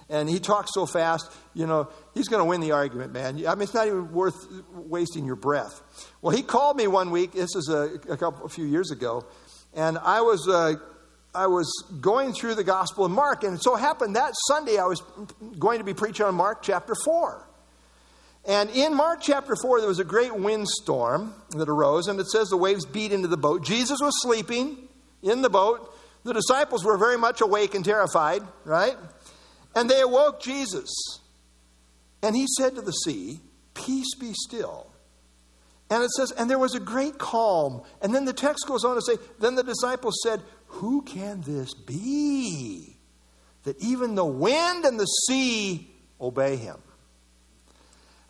And 0.08 0.28
he 0.28 0.38
talks 0.38 0.74
so 0.74 0.84
fast, 0.84 1.32
you 1.54 1.66
know, 1.66 1.88
he's 2.14 2.28
going 2.28 2.40
to 2.40 2.44
win 2.44 2.60
the 2.60 2.72
argument, 2.72 3.12
man. 3.12 3.44
I 3.46 3.54
mean, 3.54 3.62
it's 3.62 3.74
not 3.74 3.86
even 3.86 4.12
worth 4.12 4.46
wasting 4.74 5.24
your 5.24 5.36
breath. 5.36 5.80
Well, 6.20 6.36
he 6.36 6.42
called 6.42 6.76
me 6.76 6.86
one 6.86 7.10
week, 7.10 7.32
this 7.32 7.56
is 7.56 7.68
a, 7.68 7.98
a 8.12 8.16
couple, 8.16 8.44
a 8.44 8.48
few 8.48 8.66
years 8.66 8.90
ago, 8.90 9.24
and 9.74 9.96
I 9.96 10.20
was 10.20 10.46
uh, 10.48 10.74
I 11.34 11.46
was 11.46 11.70
going 12.00 12.34
through 12.34 12.56
the 12.56 12.64
Gospel 12.64 13.06
of 13.06 13.10
Mark, 13.10 13.42
and 13.42 13.54
it 13.54 13.62
so 13.62 13.74
happened 13.74 14.16
that 14.16 14.34
Sunday 14.48 14.76
I 14.76 14.84
was 14.84 15.02
going 15.58 15.78
to 15.78 15.84
be 15.84 15.94
preaching 15.94 16.26
on 16.26 16.34
Mark 16.34 16.62
chapter 16.62 16.94
4. 17.04 17.48
And 18.44 18.68
in 18.70 18.94
Mark 18.94 19.20
chapter 19.22 19.54
4, 19.56 19.80
there 19.80 19.88
was 19.88 19.98
a 19.98 20.04
great 20.04 20.34
windstorm 20.34 21.34
that 21.50 21.68
arose, 21.68 22.08
and 22.08 22.20
it 22.20 22.26
says 22.26 22.48
the 22.48 22.56
waves 22.56 22.84
beat 22.84 23.12
into 23.12 23.28
the 23.28 23.36
boat. 23.36 23.64
Jesus 23.64 23.98
was 24.00 24.12
sleeping 24.20 24.76
in 25.22 25.42
the 25.42 25.48
boat. 25.48 25.96
The 26.24 26.34
disciples 26.34 26.84
were 26.84 26.98
very 26.98 27.16
much 27.16 27.40
awake 27.40 27.74
and 27.74 27.84
terrified, 27.84 28.42
right? 28.64 28.96
And 29.74 29.88
they 29.88 30.00
awoke 30.00 30.42
Jesus. 30.42 30.90
And 32.22 32.36
he 32.36 32.46
said 32.58 32.74
to 32.74 32.82
the 32.82 32.92
sea, 32.92 33.40
Peace 33.74 34.14
be 34.16 34.32
still. 34.34 34.92
And 35.92 36.02
it 36.02 36.10
says, 36.12 36.32
and 36.32 36.48
there 36.48 36.58
was 36.58 36.74
a 36.74 36.80
great 36.80 37.18
calm. 37.18 37.82
And 38.00 38.14
then 38.14 38.24
the 38.24 38.32
text 38.32 38.66
goes 38.66 38.82
on 38.82 38.94
to 38.94 39.02
say, 39.02 39.16
then 39.40 39.56
the 39.56 39.62
disciples 39.62 40.18
said, 40.22 40.40
who 40.72 41.02
can 41.02 41.42
this 41.42 41.74
be? 41.74 42.96
That 43.64 43.80
even 43.80 44.14
the 44.14 44.24
wind 44.24 44.84
and 44.84 44.98
the 44.98 45.06
sea 45.06 45.88
obey 46.20 46.56
him. 46.56 46.78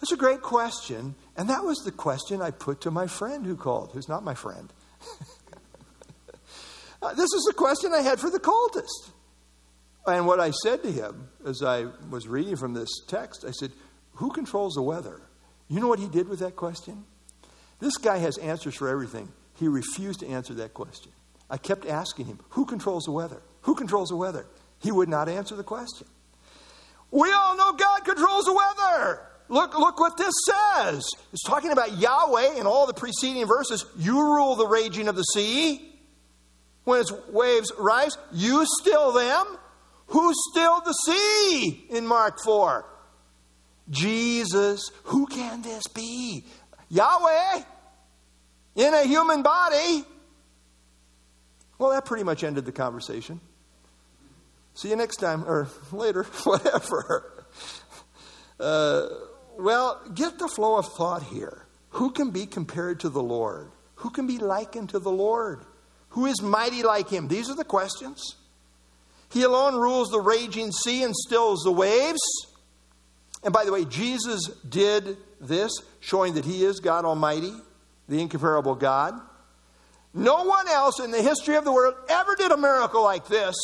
That's 0.00 0.12
a 0.12 0.16
great 0.16 0.42
question. 0.42 1.14
And 1.36 1.48
that 1.48 1.62
was 1.62 1.78
the 1.78 1.92
question 1.92 2.42
I 2.42 2.50
put 2.50 2.80
to 2.82 2.90
my 2.90 3.06
friend 3.06 3.46
who 3.46 3.56
called, 3.56 3.92
who's 3.92 4.08
not 4.08 4.24
my 4.24 4.34
friend. 4.34 4.72
uh, 7.02 7.14
this 7.14 7.32
is 7.32 7.44
the 7.46 7.54
question 7.54 7.92
I 7.94 8.02
had 8.02 8.18
for 8.18 8.28
the 8.28 8.40
cultist. 8.40 9.12
And 10.06 10.26
what 10.26 10.40
I 10.40 10.50
said 10.50 10.82
to 10.82 10.90
him 10.90 11.28
as 11.46 11.62
I 11.62 11.86
was 12.10 12.26
reading 12.26 12.56
from 12.56 12.74
this 12.74 12.88
text, 13.06 13.44
I 13.46 13.52
said, 13.52 13.70
Who 14.14 14.30
controls 14.30 14.74
the 14.74 14.82
weather? 14.82 15.22
You 15.68 15.78
know 15.78 15.88
what 15.88 16.00
he 16.00 16.08
did 16.08 16.28
with 16.28 16.40
that 16.40 16.56
question? 16.56 17.04
This 17.78 17.96
guy 17.96 18.18
has 18.18 18.36
answers 18.38 18.74
for 18.74 18.88
everything. 18.88 19.28
He 19.54 19.68
refused 19.68 20.20
to 20.20 20.26
answer 20.26 20.54
that 20.54 20.74
question. 20.74 21.12
I 21.52 21.58
kept 21.58 21.84
asking 21.84 22.26
him, 22.26 22.40
Who 22.50 22.64
controls 22.64 23.04
the 23.04 23.12
weather? 23.12 23.42
Who 23.60 23.74
controls 23.74 24.08
the 24.08 24.16
weather? 24.16 24.46
He 24.78 24.90
would 24.90 25.10
not 25.10 25.28
answer 25.28 25.54
the 25.54 25.62
question. 25.62 26.08
We 27.10 27.30
all 27.30 27.56
know 27.58 27.74
God 27.74 28.04
controls 28.06 28.46
the 28.46 28.54
weather. 28.54 29.20
Look, 29.48 29.78
look 29.78 30.00
what 30.00 30.16
this 30.16 30.32
says. 30.46 31.04
It's 31.30 31.44
talking 31.44 31.70
about 31.70 31.98
Yahweh 31.98 32.58
in 32.58 32.66
all 32.66 32.86
the 32.86 32.94
preceding 32.94 33.46
verses. 33.46 33.84
You 33.98 34.18
rule 34.18 34.56
the 34.56 34.66
raging 34.66 35.08
of 35.08 35.14
the 35.14 35.24
sea. 35.24 35.90
When 36.84 37.00
its 37.00 37.12
waves 37.28 37.70
rise, 37.78 38.16
you 38.32 38.64
still 38.80 39.12
them. 39.12 39.58
Who 40.06 40.32
stilled 40.50 40.86
the 40.86 40.94
sea 40.94 41.84
in 41.90 42.06
Mark 42.06 42.38
4? 42.42 42.86
Jesus. 43.90 44.90
Who 45.04 45.26
can 45.26 45.60
this 45.60 45.86
be? 45.88 46.46
Yahweh 46.88 47.62
in 48.74 48.94
a 48.94 49.02
human 49.04 49.42
body. 49.42 50.04
Well, 51.82 51.90
that 51.90 52.04
pretty 52.04 52.22
much 52.22 52.44
ended 52.44 52.64
the 52.64 52.70
conversation. 52.70 53.40
See 54.74 54.90
you 54.90 54.94
next 54.94 55.16
time, 55.16 55.42
or 55.44 55.66
later, 55.90 56.22
whatever. 56.44 57.44
Uh, 58.60 59.08
well, 59.58 60.00
get 60.14 60.38
the 60.38 60.46
flow 60.46 60.76
of 60.76 60.86
thought 60.86 61.24
here. 61.24 61.66
Who 61.90 62.12
can 62.12 62.30
be 62.30 62.46
compared 62.46 63.00
to 63.00 63.08
the 63.08 63.20
Lord? 63.20 63.72
Who 63.96 64.10
can 64.10 64.28
be 64.28 64.38
likened 64.38 64.90
to 64.90 65.00
the 65.00 65.10
Lord? 65.10 65.64
Who 66.10 66.26
is 66.26 66.40
mighty 66.40 66.84
like 66.84 67.08
him? 67.08 67.26
These 67.26 67.50
are 67.50 67.56
the 67.56 67.64
questions. 67.64 68.36
He 69.32 69.42
alone 69.42 69.74
rules 69.74 70.08
the 70.10 70.20
raging 70.20 70.70
sea 70.70 71.02
and 71.02 71.16
stills 71.16 71.64
the 71.64 71.72
waves. 71.72 72.22
And 73.42 73.52
by 73.52 73.64
the 73.64 73.72
way, 73.72 73.86
Jesus 73.86 74.46
did 74.68 75.16
this, 75.40 75.72
showing 75.98 76.34
that 76.34 76.44
he 76.44 76.64
is 76.64 76.78
God 76.78 77.04
Almighty, 77.04 77.54
the 78.08 78.20
incomparable 78.20 78.76
God. 78.76 79.20
No 80.14 80.44
one 80.44 80.68
else 80.68 81.00
in 81.00 81.10
the 81.10 81.22
history 81.22 81.56
of 81.56 81.64
the 81.64 81.72
world 81.72 81.94
ever 82.08 82.34
did 82.36 82.50
a 82.50 82.56
miracle 82.56 83.02
like 83.02 83.28
this. 83.28 83.54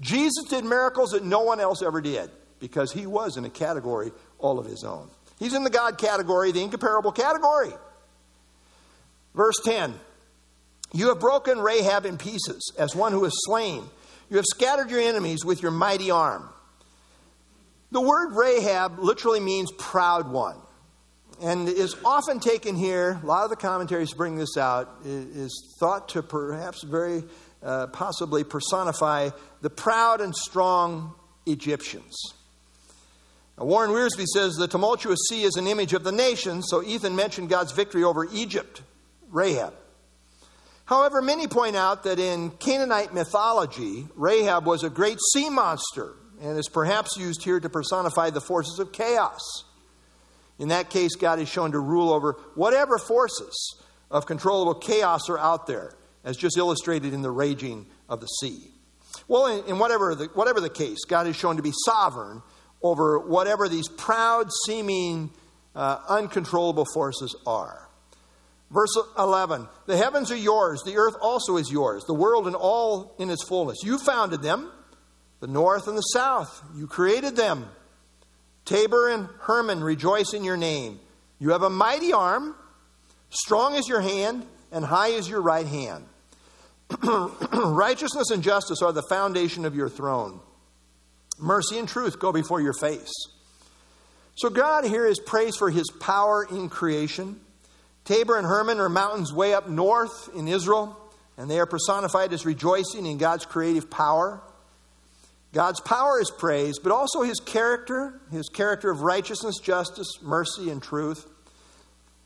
Jesus 0.00 0.44
did 0.50 0.64
miracles 0.64 1.10
that 1.10 1.24
no 1.24 1.42
one 1.42 1.60
else 1.60 1.82
ever 1.82 2.00
did 2.00 2.30
because 2.60 2.92
he 2.92 3.06
was 3.06 3.36
in 3.36 3.44
a 3.44 3.50
category 3.50 4.12
all 4.38 4.58
of 4.58 4.66
his 4.66 4.84
own. 4.84 5.08
He's 5.38 5.54
in 5.54 5.64
the 5.64 5.70
God 5.70 5.98
category, 5.98 6.52
the 6.52 6.62
incomparable 6.62 7.12
category. 7.12 7.72
Verse 9.34 9.56
10 9.64 9.94
You 10.92 11.08
have 11.08 11.20
broken 11.20 11.58
Rahab 11.58 12.04
in 12.06 12.18
pieces 12.18 12.72
as 12.78 12.94
one 12.94 13.12
who 13.12 13.24
is 13.24 13.32
slain. 13.46 13.84
You 14.30 14.36
have 14.36 14.46
scattered 14.46 14.90
your 14.90 15.00
enemies 15.00 15.44
with 15.44 15.62
your 15.62 15.70
mighty 15.70 16.10
arm. 16.10 16.48
The 17.92 18.00
word 18.00 18.34
Rahab 18.34 18.98
literally 18.98 19.40
means 19.40 19.70
proud 19.72 20.28
one 20.30 20.56
and 21.42 21.68
is 21.68 21.96
often 22.04 22.40
taken 22.40 22.76
here, 22.76 23.18
a 23.22 23.26
lot 23.26 23.44
of 23.44 23.50
the 23.50 23.56
commentaries 23.56 24.12
bring 24.12 24.36
this 24.36 24.56
out, 24.56 24.88
is 25.04 25.76
thought 25.80 26.10
to 26.10 26.22
perhaps 26.22 26.82
very 26.84 27.24
uh, 27.62 27.88
possibly 27.88 28.44
personify 28.44 29.30
the 29.60 29.70
proud 29.70 30.20
and 30.20 30.34
strong 30.34 31.14
Egyptians. 31.46 32.14
Now, 33.58 33.64
Warren 33.64 33.90
Wiersbe 33.90 34.24
says 34.26 34.54
the 34.54 34.68
tumultuous 34.68 35.20
sea 35.28 35.42
is 35.42 35.56
an 35.56 35.66
image 35.66 35.92
of 35.92 36.04
the 36.04 36.12
nation, 36.12 36.62
so 36.62 36.82
Ethan 36.82 37.16
mentioned 37.16 37.48
God's 37.48 37.72
victory 37.72 38.04
over 38.04 38.26
Egypt, 38.32 38.82
Rahab. 39.30 39.74
However, 40.86 41.22
many 41.22 41.46
point 41.46 41.76
out 41.76 42.04
that 42.04 42.18
in 42.18 42.50
Canaanite 42.50 43.14
mythology, 43.14 44.06
Rahab 44.16 44.66
was 44.66 44.84
a 44.84 44.90
great 44.90 45.18
sea 45.32 45.48
monster 45.48 46.12
and 46.42 46.58
is 46.58 46.68
perhaps 46.68 47.16
used 47.16 47.42
here 47.42 47.58
to 47.58 47.70
personify 47.70 48.30
the 48.30 48.40
forces 48.40 48.78
of 48.78 48.92
chaos. 48.92 49.40
In 50.58 50.68
that 50.68 50.90
case, 50.90 51.16
God 51.16 51.38
is 51.40 51.48
shown 51.48 51.72
to 51.72 51.80
rule 51.80 52.12
over 52.12 52.38
whatever 52.54 52.98
forces 52.98 53.76
of 54.10 54.26
controllable 54.26 54.74
chaos 54.74 55.28
are 55.28 55.38
out 55.38 55.66
there, 55.66 55.92
as 56.22 56.36
just 56.36 56.56
illustrated 56.56 57.12
in 57.12 57.22
the 57.22 57.30
raging 57.30 57.86
of 58.08 58.20
the 58.20 58.26
sea. 58.26 58.70
Well, 59.26 59.46
in, 59.46 59.64
in 59.66 59.78
whatever, 59.78 60.14
the, 60.14 60.26
whatever 60.26 60.60
the 60.60 60.70
case, 60.70 61.04
God 61.06 61.26
is 61.26 61.36
shown 61.36 61.56
to 61.56 61.62
be 61.62 61.72
sovereign 61.84 62.42
over 62.82 63.18
whatever 63.18 63.68
these 63.68 63.88
proud, 63.88 64.48
seeming, 64.66 65.30
uh, 65.74 65.98
uncontrollable 66.08 66.86
forces 66.92 67.34
are. 67.46 67.88
Verse 68.70 68.96
11 69.18 69.68
The 69.86 69.96
heavens 69.96 70.30
are 70.30 70.36
yours, 70.36 70.82
the 70.84 70.96
earth 70.96 71.14
also 71.20 71.56
is 71.56 71.70
yours, 71.70 72.04
the 72.04 72.14
world 72.14 72.46
and 72.46 72.56
all 72.56 73.14
in 73.18 73.30
its 73.30 73.44
fullness. 73.44 73.78
You 73.82 73.98
founded 73.98 74.42
them, 74.42 74.70
the 75.40 75.46
north 75.46 75.88
and 75.88 75.96
the 75.96 76.02
south. 76.02 76.62
You 76.76 76.86
created 76.86 77.36
them. 77.36 77.68
Tabor 78.64 79.08
and 79.08 79.28
Hermon 79.40 79.82
rejoice 79.82 80.32
in 80.32 80.44
your 80.44 80.56
name. 80.56 81.00
You 81.38 81.50
have 81.50 81.62
a 81.62 81.70
mighty 81.70 82.12
arm, 82.12 82.54
strong 83.30 83.74
is 83.74 83.88
your 83.88 84.00
hand, 84.00 84.46
and 84.72 84.84
high 84.84 85.08
is 85.08 85.28
your 85.28 85.42
right 85.42 85.66
hand. 85.66 86.06
Righteousness 87.52 88.30
and 88.30 88.42
justice 88.42 88.82
are 88.82 88.92
the 88.92 89.02
foundation 89.02 89.64
of 89.64 89.74
your 89.74 89.88
throne. 89.88 90.40
Mercy 91.38 91.78
and 91.78 91.88
truth 91.88 92.18
go 92.18 92.32
before 92.32 92.60
your 92.60 92.74
face. 92.74 93.12
So, 94.36 94.50
God 94.50 94.84
here 94.84 95.06
is 95.06 95.20
praised 95.20 95.58
for 95.58 95.70
his 95.70 95.90
power 96.00 96.46
in 96.48 96.68
creation. 96.68 97.40
Tabor 98.04 98.36
and 98.36 98.46
Hermon 98.46 98.80
are 98.80 98.88
mountains 98.88 99.32
way 99.32 99.54
up 99.54 99.68
north 99.68 100.28
in 100.34 100.48
Israel, 100.48 100.96
and 101.36 101.50
they 101.50 101.58
are 101.58 101.66
personified 101.66 102.32
as 102.32 102.44
rejoicing 102.44 103.06
in 103.06 103.18
God's 103.18 103.46
creative 103.46 103.90
power. 103.90 104.42
God's 105.54 105.80
power 105.80 106.20
is 106.20 106.32
praised, 106.32 106.80
but 106.82 106.90
also 106.90 107.22
his 107.22 107.38
character, 107.38 108.20
his 108.32 108.48
character 108.48 108.90
of 108.90 109.02
righteousness, 109.02 109.54
justice, 109.62 110.08
mercy, 110.20 110.68
and 110.68 110.82
truth. 110.82 111.26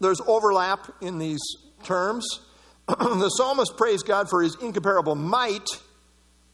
There's 0.00 0.20
overlap 0.26 0.90
in 1.02 1.18
these 1.18 1.42
terms. 1.84 2.26
the 2.88 3.28
psalmist 3.28 3.76
praised 3.76 4.06
God 4.06 4.30
for 4.30 4.42
his 4.42 4.56
incomparable 4.62 5.14
might, 5.14 5.66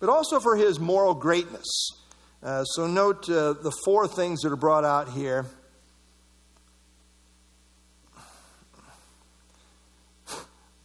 but 0.00 0.08
also 0.08 0.40
for 0.40 0.56
his 0.56 0.80
moral 0.80 1.14
greatness. 1.14 1.90
Uh, 2.42 2.64
so 2.64 2.88
note 2.88 3.30
uh, 3.30 3.52
the 3.52 3.72
four 3.84 4.08
things 4.08 4.40
that 4.40 4.50
are 4.50 4.56
brought 4.56 4.84
out 4.84 5.08
here. 5.10 5.46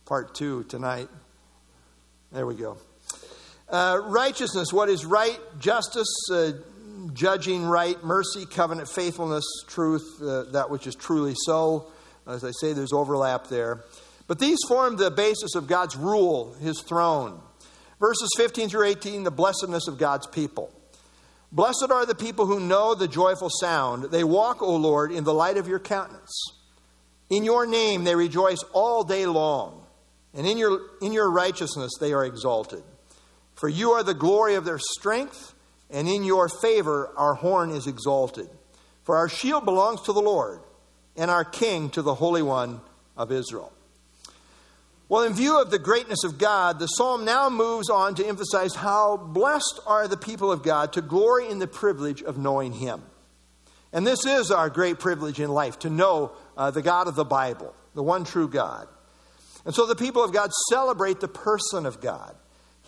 Part 0.05 0.35
two 0.35 0.63
tonight. 0.65 1.09
There 2.31 2.45
we 2.45 2.53
go. 2.53 2.77
Uh, 3.69 4.01
righteousness, 4.05 4.73
what 4.73 4.89
is 4.89 5.05
right, 5.05 5.39
justice, 5.59 6.09
uh, 6.31 6.53
judging 7.13 7.65
right, 7.65 8.03
mercy, 8.03 8.45
covenant, 8.45 8.89
faithfulness, 8.89 9.43
truth, 9.67 10.03
uh, 10.21 10.43
that 10.51 10.69
which 10.69 10.87
is 10.87 10.95
truly 10.95 11.35
so. 11.45 11.87
As 12.27 12.43
I 12.43 12.51
say, 12.51 12.73
there's 12.73 12.93
overlap 12.93 13.47
there. 13.47 13.83
But 14.27 14.39
these 14.39 14.57
form 14.67 14.97
the 14.97 15.11
basis 15.11 15.55
of 15.55 15.67
God's 15.67 15.95
rule, 15.95 16.53
his 16.55 16.81
throne. 16.81 17.41
Verses 17.99 18.29
15 18.37 18.69
through 18.69 18.87
18, 18.87 19.23
the 19.23 19.31
blessedness 19.31 19.87
of 19.87 19.97
God's 19.97 20.25
people. 20.25 20.71
Blessed 21.51 21.87
are 21.91 22.05
the 22.05 22.15
people 22.15 22.45
who 22.45 22.59
know 22.59 22.95
the 22.95 23.07
joyful 23.07 23.49
sound. 23.49 24.05
They 24.05 24.23
walk, 24.23 24.61
O 24.61 24.75
Lord, 24.75 25.11
in 25.11 25.23
the 25.23 25.33
light 25.33 25.57
of 25.57 25.67
your 25.67 25.79
countenance. 25.79 26.53
In 27.29 27.43
your 27.43 27.67
name 27.67 28.03
they 28.03 28.15
rejoice 28.15 28.63
all 28.73 29.03
day 29.03 29.25
long, 29.25 29.85
and 30.33 30.47
in 30.47 30.57
your, 30.57 30.79
in 31.01 31.13
your 31.13 31.29
righteousness 31.29 31.91
they 31.99 32.13
are 32.13 32.25
exalted. 32.25 32.83
For 33.59 33.67
you 33.67 33.91
are 33.91 34.03
the 34.03 34.13
glory 34.13 34.55
of 34.55 34.63
their 34.63 34.79
strength, 34.79 35.53
and 35.89 36.07
in 36.07 36.23
your 36.23 36.47
favor 36.47 37.11
our 37.17 37.33
horn 37.33 37.71
is 37.71 37.87
exalted. 37.87 38.49
For 39.03 39.17
our 39.17 39.27
shield 39.27 39.65
belongs 39.65 40.01
to 40.03 40.13
the 40.13 40.21
Lord, 40.21 40.61
and 41.17 41.29
our 41.29 41.43
king 41.43 41.89
to 41.89 42.01
the 42.01 42.15
Holy 42.15 42.41
One 42.41 42.79
of 43.17 43.33
Israel. 43.33 43.73
Well, 45.09 45.23
in 45.23 45.33
view 45.33 45.59
of 45.59 45.71
the 45.71 45.79
greatness 45.79 46.23
of 46.23 46.37
God, 46.37 46.79
the 46.79 46.87
psalm 46.87 47.25
now 47.25 47.49
moves 47.49 47.89
on 47.89 48.15
to 48.15 48.25
emphasize 48.25 48.75
how 48.75 49.17
blessed 49.17 49.81
are 49.85 50.07
the 50.07 50.15
people 50.15 50.53
of 50.53 50.63
God 50.63 50.93
to 50.93 51.01
glory 51.01 51.49
in 51.49 51.59
the 51.59 51.67
privilege 51.67 52.23
of 52.23 52.37
knowing 52.37 52.71
Him. 52.71 53.01
And 53.91 54.07
this 54.07 54.25
is 54.25 54.51
our 54.51 54.69
great 54.69 54.99
privilege 54.99 55.41
in 55.41 55.49
life 55.49 55.79
to 55.79 55.89
know 55.89 56.31
uh, 56.55 56.71
the 56.71 56.81
God 56.81 57.09
of 57.09 57.15
the 57.15 57.25
Bible, 57.25 57.75
the 57.93 58.03
one 58.03 58.23
true 58.23 58.47
God. 58.47 58.87
And 59.65 59.75
so 59.75 59.85
the 59.85 59.97
people 59.97 60.23
of 60.23 60.31
God 60.31 60.49
celebrate 60.69 61.19
the 61.19 61.27
person 61.27 61.85
of 61.85 61.99
God. 61.99 62.37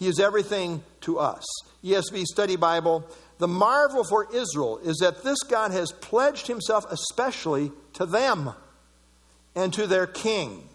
He 0.02 0.08
is 0.08 0.20
everything 0.20 0.84
to 1.02 1.20
us. 1.20 1.46
ESV 1.84 2.24
Study 2.24 2.56
Bible. 2.56 3.08
The 3.38 3.48
marvel 3.48 4.04
for 4.04 4.28
Israel 4.34 4.80
is 4.80 4.98
that 4.98 5.24
this 5.24 5.44
God 5.44 5.70
has 5.70 5.92
pledged 5.92 6.48
himself 6.48 6.88
especially 6.90 7.72
to 7.94 8.08
them 8.08 8.50
and 9.54 9.72
to 9.76 9.86
their 9.86 10.08
king. 10.08 10.68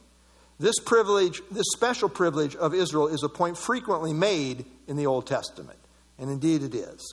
This 0.60 0.78
privilege, 0.78 1.42
this 1.50 1.66
special 1.74 2.08
privilege 2.08 2.54
of 2.54 2.72
Israel 2.72 3.08
is 3.08 3.24
a 3.24 3.28
point 3.28 3.58
frequently 3.58 4.12
made 4.12 4.64
in 4.86 4.96
the 4.96 5.06
Old 5.06 5.26
Testament. 5.26 5.80
And 6.20 6.30
indeed 6.30 6.62
it 6.62 6.76
is. 6.76 7.12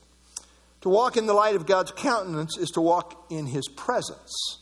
To 0.82 0.90
walk 0.90 1.18
in 1.18 1.26
the 1.26 1.34
light 1.34 1.56
of 1.56 1.66
God's 1.66 1.94
countenance 1.94 2.60
is 2.60 2.70
to 2.76 2.82
walk 2.82 3.26
in 3.32 3.48
his 3.48 3.68
presence. 3.76 4.60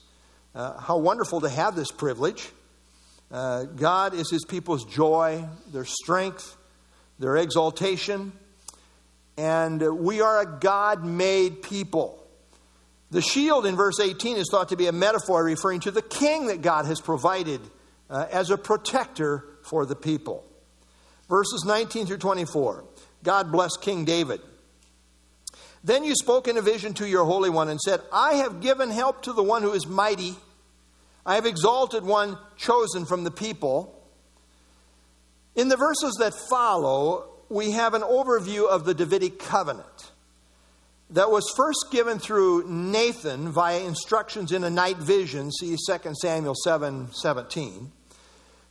Uh, 0.56 0.80
how 0.80 1.00
wonderful 1.00 1.42
to 1.42 1.50
have 1.50 1.76
this 1.76 1.92
privilege. 1.92 2.48
Uh, 3.30 3.64
God 3.64 4.14
is 4.14 4.32
his 4.32 4.46
people's 4.46 4.86
joy, 4.86 5.44
their 5.74 5.84
strength, 5.84 6.56
their 7.22 7.38
exaltation, 7.38 8.34
and 9.38 10.00
we 10.00 10.22
are 10.22 10.42
a 10.42 10.60
God 10.60 11.06
made 11.06 11.62
people. 11.62 12.18
The 13.12 13.22
shield 13.22 13.66
in 13.66 13.76
verse 13.76 14.00
18 14.00 14.38
is 14.38 14.48
thought 14.50 14.70
to 14.70 14.76
be 14.76 14.88
a 14.88 14.92
metaphor 14.92 15.44
referring 15.44 15.82
to 15.82 15.92
the 15.92 16.02
king 16.02 16.48
that 16.48 16.62
God 16.62 16.86
has 16.86 17.00
provided 17.00 17.62
uh, 18.10 18.26
as 18.32 18.50
a 18.50 18.58
protector 18.58 19.46
for 19.62 19.86
the 19.86 19.96
people. 19.96 20.44
Verses 21.30 21.64
19 21.66 22.08
through 22.08 22.18
24 22.18 22.86
God 23.24 23.52
bless 23.52 23.78
King 23.78 24.04
David. 24.04 24.42
Then 25.84 26.04
you 26.04 26.16
spoke 26.16 26.48
in 26.48 26.58
a 26.58 26.62
vision 26.62 26.94
to 26.96 27.08
your 27.08 27.26
Holy 27.26 27.52
One 27.52 27.70
and 27.70 27.80
said, 27.80 28.02
I 28.12 28.36
have 28.36 28.62
given 28.62 28.90
help 28.90 29.24
to 29.24 29.34
the 29.34 29.44
one 29.44 29.62
who 29.62 29.74
is 29.74 29.86
mighty. 29.86 30.36
I 31.24 31.36
have 31.36 31.46
exalted 31.46 32.04
one 32.04 32.38
chosen 32.58 33.06
from 33.06 33.24
the 33.24 33.32
people. 33.32 34.01
In 35.56 35.68
the 35.68 35.78
verses 35.78 36.16
that 36.20 36.34
follow, 36.50 37.30
we 37.50 37.72
have 37.72 37.94
an 37.94 38.02
overview 38.02 38.68
of 38.68 38.86
the 38.86 38.94
Davidic 38.94 39.40
covenant 39.40 40.12
that 41.10 41.30
was 41.30 41.52
first 41.58 41.88
given 41.92 42.20
through 42.20 42.70
Nathan 42.70 43.50
via 43.50 43.82
instructions 43.82 44.54
in 44.54 44.64
a 44.64 44.70
night 44.70 44.98
vision, 44.98 45.52
see 45.52 45.76
2 45.76 46.14
Samuel 46.14 46.56
7 46.56 47.10
17. 47.12 47.92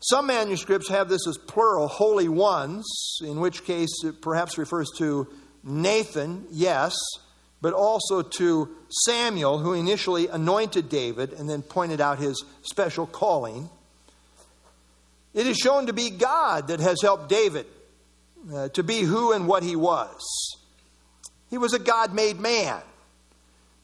Some 0.02 0.26
manuscripts 0.26 0.88
have 0.88 1.10
this 1.10 1.26
as 1.28 1.36
plural, 1.36 1.86
holy 1.86 2.28
ones, 2.28 2.86
in 3.22 3.38
which 3.40 3.64
case 3.64 4.02
it 4.02 4.22
perhaps 4.22 4.56
refers 4.56 4.88
to 4.96 5.28
Nathan, 5.62 6.46
yes, 6.50 6.96
but 7.60 7.74
also 7.74 8.22
to 8.22 8.74
Samuel, 9.04 9.58
who 9.58 9.74
initially 9.74 10.28
anointed 10.28 10.88
David 10.88 11.34
and 11.34 11.50
then 11.50 11.60
pointed 11.60 12.00
out 12.00 12.18
his 12.18 12.42
special 12.62 13.06
calling. 13.06 13.68
It 15.32 15.46
is 15.46 15.56
shown 15.56 15.86
to 15.86 15.92
be 15.92 16.10
God 16.10 16.68
that 16.68 16.80
has 16.80 17.00
helped 17.02 17.28
David 17.28 17.66
uh, 18.52 18.68
to 18.70 18.82
be 18.82 19.02
who 19.02 19.32
and 19.32 19.46
what 19.46 19.62
he 19.62 19.76
was. 19.76 20.20
He 21.50 21.58
was 21.58 21.72
a 21.72 21.78
God 21.78 22.14
made 22.14 22.40
man. 22.40 22.80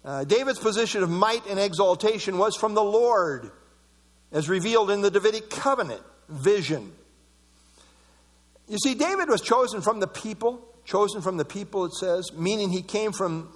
Uh, 0.04 0.24
David's 0.24 0.58
position 0.58 1.02
of 1.02 1.10
might 1.10 1.46
and 1.46 1.58
exaltation 1.58 2.38
was 2.38 2.56
from 2.56 2.74
the 2.74 2.82
Lord, 2.82 3.50
as 4.30 4.48
revealed 4.48 4.90
in 4.90 5.00
the 5.00 5.10
Davidic 5.10 5.50
covenant 5.50 6.02
vision. 6.28 6.92
You 8.68 8.78
see, 8.78 8.94
David 8.94 9.28
was 9.28 9.40
chosen 9.40 9.80
from 9.80 10.00
the 10.00 10.06
people, 10.06 10.60
chosen 10.84 11.22
from 11.22 11.36
the 11.36 11.44
people, 11.44 11.84
it 11.84 11.92
says, 11.94 12.32
meaning 12.32 12.70
he 12.70 12.82
came 12.82 13.12
from 13.12 13.48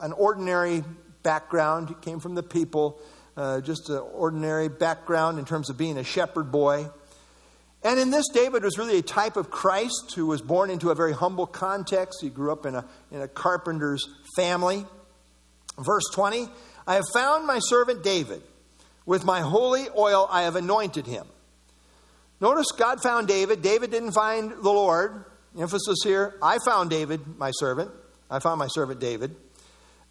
an 0.00 0.12
ordinary 0.12 0.84
background. 1.22 1.88
He 1.88 1.94
came 1.96 2.20
from 2.20 2.34
the 2.34 2.42
people, 2.42 3.00
uh, 3.36 3.60
just 3.60 3.88
an 3.88 3.98
ordinary 3.98 4.68
background 4.68 5.38
in 5.38 5.44
terms 5.44 5.70
of 5.70 5.76
being 5.76 5.96
a 5.96 6.04
shepherd 6.04 6.50
boy. 6.50 6.86
And 7.84 7.98
in 7.98 8.10
this, 8.10 8.26
David 8.32 8.62
was 8.62 8.78
really 8.78 8.98
a 8.98 9.02
type 9.02 9.36
of 9.36 9.50
Christ 9.50 10.12
who 10.14 10.26
was 10.26 10.40
born 10.40 10.70
into 10.70 10.90
a 10.90 10.94
very 10.94 11.12
humble 11.12 11.46
context. 11.46 12.20
He 12.20 12.30
grew 12.30 12.52
up 12.52 12.64
in 12.64 12.76
a, 12.76 12.84
in 13.10 13.20
a 13.20 13.28
carpenter's 13.28 14.08
family. 14.36 14.86
Verse 15.78 16.04
20 16.12 16.48
I 16.86 16.94
have 16.94 17.04
found 17.12 17.46
my 17.46 17.58
servant 17.58 18.02
David. 18.02 18.42
With 19.04 19.24
my 19.24 19.40
holy 19.40 19.86
oil 19.96 20.28
I 20.30 20.42
have 20.42 20.54
anointed 20.54 21.06
him. 21.06 21.26
Notice 22.40 22.66
God 22.76 23.02
found 23.02 23.28
David. 23.28 23.62
David 23.62 23.90
didn't 23.90 24.12
find 24.12 24.50
the 24.50 24.70
Lord. 24.70 25.24
Emphasis 25.58 25.98
here 26.04 26.34
I 26.40 26.58
found 26.64 26.90
David, 26.90 27.20
my 27.38 27.50
servant. 27.52 27.90
I 28.30 28.38
found 28.38 28.58
my 28.58 28.68
servant 28.68 29.00
David. 29.00 29.34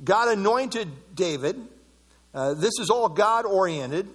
God 0.04 0.30
anointed 0.30 0.90
David. 1.16 1.60
Uh, 2.34 2.54
this 2.54 2.80
is 2.80 2.90
all 2.90 3.10
God 3.10 3.46
oriented. 3.46 4.08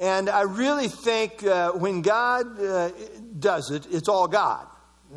And 0.00 0.28
I 0.28 0.42
really 0.42 0.88
think 0.88 1.44
uh, 1.44 1.72
when 1.72 2.02
God 2.02 2.60
uh, 2.60 2.90
does 3.38 3.70
it, 3.70 3.86
it's 3.90 4.08
all 4.08 4.26
God. 4.26 4.66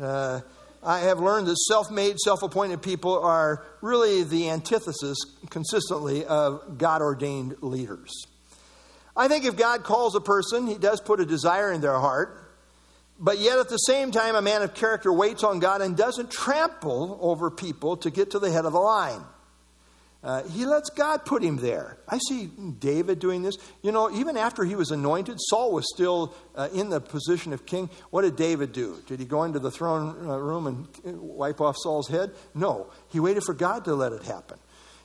Uh, 0.00 0.40
I 0.82 1.00
have 1.00 1.18
learned 1.18 1.48
that 1.48 1.58
self 1.58 1.90
made, 1.90 2.18
self 2.18 2.42
appointed 2.42 2.82
people 2.82 3.18
are 3.18 3.66
really 3.80 4.22
the 4.22 4.50
antithesis 4.50 5.16
consistently 5.50 6.24
of 6.24 6.78
God 6.78 7.02
ordained 7.02 7.56
leaders. 7.60 8.12
I 9.16 9.26
think 9.26 9.44
if 9.44 9.56
God 9.56 9.82
calls 9.82 10.14
a 10.14 10.20
person, 10.20 10.68
he 10.68 10.78
does 10.78 11.00
put 11.00 11.18
a 11.18 11.26
desire 11.26 11.72
in 11.72 11.80
their 11.80 11.98
heart. 11.98 12.44
But 13.18 13.40
yet, 13.40 13.58
at 13.58 13.68
the 13.68 13.78
same 13.78 14.12
time, 14.12 14.36
a 14.36 14.42
man 14.42 14.62
of 14.62 14.74
character 14.74 15.12
waits 15.12 15.42
on 15.42 15.58
God 15.58 15.80
and 15.80 15.96
doesn't 15.96 16.30
trample 16.30 17.18
over 17.20 17.50
people 17.50 17.96
to 17.98 18.10
get 18.10 18.30
to 18.30 18.38
the 18.38 18.52
head 18.52 18.64
of 18.64 18.72
the 18.72 18.78
line. 18.78 19.22
Uh, 20.22 20.42
he 20.48 20.66
lets 20.66 20.90
God 20.90 21.24
put 21.24 21.44
him 21.44 21.58
there. 21.58 21.96
I 22.08 22.18
see 22.28 22.46
David 22.46 23.20
doing 23.20 23.42
this. 23.42 23.56
You 23.82 23.92
know, 23.92 24.10
even 24.10 24.36
after 24.36 24.64
he 24.64 24.74
was 24.74 24.90
anointed, 24.90 25.36
Saul 25.38 25.72
was 25.72 25.88
still 25.94 26.34
uh, 26.56 26.68
in 26.74 26.88
the 26.88 27.00
position 27.00 27.52
of 27.52 27.64
king. 27.66 27.88
What 28.10 28.22
did 28.22 28.34
David 28.34 28.72
do? 28.72 29.00
Did 29.06 29.20
he 29.20 29.26
go 29.26 29.44
into 29.44 29.60
the 29.60 29.70
throne 29.70 30.28
uh, 30.28 30.36
room 30.36 30.66
and 30.66 31.20
wipe 31.20 31.60
off 31.60 31.76
Saul's 31.78 32.08
head? 32.08 32.32
No. 32.52 32.90
He 33.08 33.20
waited 33.20 33.44
for 33.44 33.54
God 33.54 33.84
to 33.84 33.94
let 33.94 34.12
it 34.12 34.24
happen. 34.24 34.58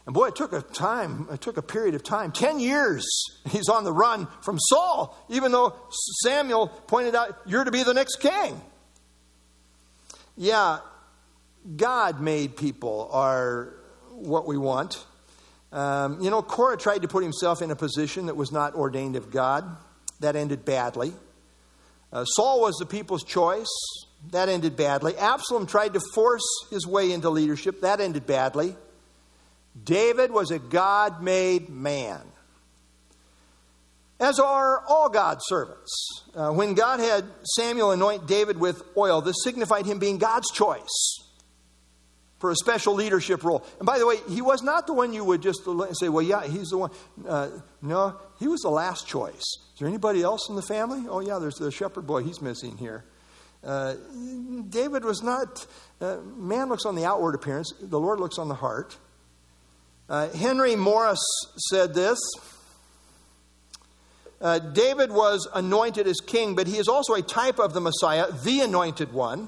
And 0.05 0.15
boy, 0.15 0.29
it 0.29 0.35
took 0.35 0.51
a 0.51 0.61
time, 0.61 1.27
it 1.31 1.41
took 1.41 1.57
a 1.57 1.61
period 1.61 1.93
of 1.93 2.03
time. 2.03 2.31
Ten 2.31 2.59
years 2.59 3.05
he's 3.49 3.69
on 3.69 3.83
the 3.83 3.93
run 3.93 4.27
from 4.41 4.57
Saul, 4.59 5.15
even 5.29 5.51
though 5.51 5.75
Samuel 6.23 6.67
pointed 6.67 7.13
out, 7.15 7.37
You're 7.45 7.63
to 7.63 7.71
be 7.71 7.83
the 7.83 7.93
next 7.93 8.15
king. 8.15 8.59
Yeah, 10.35 10.79
God 11.77 12.19
made 12.19 12.57
people 12.57 13.09
are 13.13 13.75
what 14.23 14.47
we 14.47 14.57
want. 14.57 15.05
Um, 15.71 16.21
you 16.21 16.29
know, 16.29 16.41
Korah 16.41 16.77
tried 16.77 17.01
to 17.01 17.07
put 17.07 17.23
himself 17.23 17.61
in 17.61 17.71
a 17.71 17.75
position 17.75 18.27
that 18.27 18.35
was 18.35 18.51
not 18.51 18.75
ordained 18.75 19.15
of 19.15 19.31
God. 19.31 19.65
That 20.19 20.35
ended 20.35 20.65
badly. 20.65 21.13
Uh, 22.11 22.25
Saul 22.25 22.61
was 22.61 22.75
the 22.75 22.85
people's 22.85 23.23
choice. 23.23 23.67
That 24.31 24.49
ended 24.49 24.77
badly. 24.77 25.17
Absalom 25.17 25.65
tried 25.65 25.93
to 25.93 26.01
force 26.13 26.45
his 26.69 26.85
way 26.85 27.11
into 27.11 27.29
leadership. 27.29 27.81
That 27.81 27.99
ended 27.99 28.27
badly. 28.27 28.75
David 29.83 30.31
was 30.31 30.51
a 30.51 30.59
God 30.59 31.23
made 31.23 31.69
man, 31.69 32.21
as 34.19 34.39
are 34.39 34.83
all 34.87 35.09
God's 35.09 35.43
servants. 35.47 36.21
Uh, 36.35 36.51
when 36.51 36.75
God 36.75 36.99
had 36.99 37.25
Samuel 37.55 37.89
anoint 37.89 38.27
David 38.27 38.59
with 38.59 38.83
oil, 38.95 39.21
this 39.21 39.37
signified 39.43 39.87
him 39.87 39.97
being 39.97 40.19
God's 40.19 40.51
choice 40.51 41.23
for 42.43 42.51
a 42.51 42.55
special 42.57 42.93
leadership 42.93 43.41
role. 43.45 43.65
And 43.79 43.85
by 43.85 43.99
the 43.99 44.05
way, 44.05 44.17
he 44.27 44.41
was 44.41 44.63
not 44.63 44.85
the 44.85 44.91
one 44.91 45.13
you 45.13 45.23
would 45.23 45.41
just 45.41 45.61
say, 45.93 46.09
well, 46.09 46.21
yeah, 46.21 46.45
he's 46.45 46.71
the 46.71 46.77
one. 46.77 46.91
Uh, 47.25 47.51
no, 47.81 48.19
he 48.37 48.49
was 48.49 48.59
the 48.59 48.69
last 48.69 49.07
choice. 49.07 49.39
Is 49.39 49.79
there 49.79 49.87
anybody 49.87 50.23
else 50.23 50.49
in 50.49 50.57
the 50.57 50.61
family? 50.61 51.05
Oh, 51.07 51.21
yeah, 51.21 51.39
there's 51.39 51.55
the 51.55 51.71
shepherd 51.71 52.05
boy. 52.05 52.21
He's 52.21 52.41
missing 52.41 52.75
here. 52.75 53.05
Uh, 53.63 53.93
David 54.67 55.05
was 55.05 55.23
not, 55.23 55.65
uh, 56.01 56.17
man 56.35 56.67
looks 56.67 56.85
on 56.85 56.95
the 56.95 57.05
outward 57.05 57.33
appearance, 57.33 57.73
the 57.79 57.97
Lord 57.97 58.19
looks 58.19 58.37
on 58.37 58.49
the 58.49 58.55
heart. 58.55 58.97
Uh, 60.09 60.27
Henry 60.31 60.75
Morris 60.75 61.23
said 61.69 61.93
this 61.93 62.19
uh, 64.41 64.59
David 64.59 65.13
was 65.13 65.47
anointed 65.55 66.07
as 66.07 66.17
king, 66.19 66.55
but 66.55 66.67
he 66.67 66.77
is 66.77 66.89
also 66.89 67.13
a 67.13 67.21
type 67.21 67.57
of 67.57 67.73
the 67.73 67.79
Messiah, 67.79 68.29
the 68.43 68.59
anointed 68.59 69.13
one, 69.13 69.47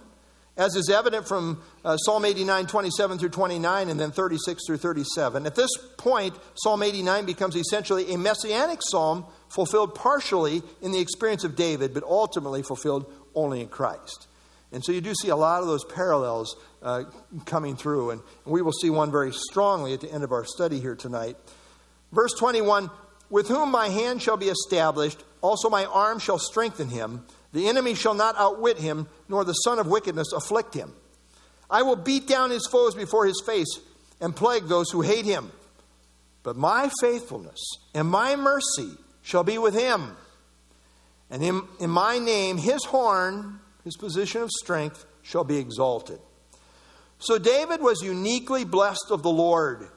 as 0.57 0.75
is 0.75 0.89
evident 0.89 1.27
from 1.27 1.61
uh, 1.83 1.97
Psalm 1.97 2.23
89, 2.23 2.67
27 2.67 3.17
through 3.17 3.29
29, 3.29 3.89
and 3.89 3.99
then 3.99 4.11
36 4.11 4.61
through 4.65 4.77
37. 4.77 5.45
At 5.45 5.55
this 5.55 5.71
point, 5.97 6.35
Psalm 6.55 6.81
89 6.81 7.25
becomes 7.25 7.55
essentially 7.55 8.13
a 8.13 8.17
messianic 8.17 8.79
psalm 8.81 9.25
fulfilled 9.49 9.95
partially 9.95 10.61
in 10.81 10.91
the 10.91 10.99
experience 10.99 11.43
of 11.43 11.55
David, 11.55 11.93
but 11.93 12.03
ultimately 12.03 12.63
fulfilled 12.63 13.11
only 13.33 13.61
in 13.61 13.67
Christ. 13.67 14.27
And 14.71 14.83
so 14.83 14.91
you 14.91 15.01
do 15.01 15.13
see 15.13 15.29
a 15.29 15.35
lot 15.35 15.61
of 15.61 15.67
those 15.67 15.85
parallels 15.85 16.55
uh, 16.81 17.03
coming 17.45 17.75
through, 17.75 18.11
and 18.11 18.21
we 18.45 18.61
will 18.61 18.73
see 18.73 18.89
one 18.89 19.11
very 19.11 19.31
strongly 19.31 19.93
at 19.93 20.01
the 20.01 20.11
end 20.11 20.23
of 20.23 20.31
our 20.31 20.45
study 20.45 20.79
here 20.79 20.95
tonight. 20.95 21.37
Verse 22.11 22.33
21 22.33 22.89
With 23.29 23.47
whom 23.47 23.71
my 23.71 23.89
hand 23.89 24.21
shall 24.21 24.37
be 24.37 24.47
established, 24.47 25.23
also 25.41 25.69
my 25.69 25.85
arm 25.85 26.19
shall 26.19 26.39
strengthen 26.39 26.89
him. 26.89 27.25
The 27.55 27.69
enemy 27.69 27.95
shall 27.95 28.15
not 28.15 28.35
outwit 28.37 28.79
him, 28.79 29.07
nor 29.29 29.45
the 29.45 29.53
son 29.53 29.79
of 29.79 29.87
wickedness 29.87 30.33
afflict 30.33 30.73
him. 30.73 30.91
I 31.69 31.83
will 31.83 31.95
beat 31.95 32.27
down 32.27 32.51
his 32.51 32.67
foes 32.69 32.95
before 32.95 33.25
his 33.25 33.41
face 33.45 33.79
and 34.19 34.35
plague 34.35 34.67
those 34.67 34.91
who 34.91 34.99
hate 34.99 35.23
him. 35.23 35.53
But 36.43 36.57
my 36.57 36.91
faithfulness 36.99 37.63
and 37.93 38.09
my 38.09 38.35
mercy 38.35 38.89
shall 39.21 39.45
be 39.45 39.57
with 39.57 39.73
him. 39.73 40.17
And 41.29 41.41
in, 41.41 41.61
in 41.79 41.89
my 41.89 42.19
name, 42.19 42.57
his 42.57 42.83
horn, 42.83 43.61
his 43.85 43.95
position 43.95 44.41
of 44.41 44.51
strength, 44.51 45.05
shall 45.21 45.45
be 45.45 45.55
exalted. 45.55 46.19
So 47.19 47.37
David 47.37 47.79
was 47.79 48.01
uniquely 48.01 48.65
blessed 48.65 49.11
of 49.11 49.23
the 49.23 49.31
Lord. 49.31 49.87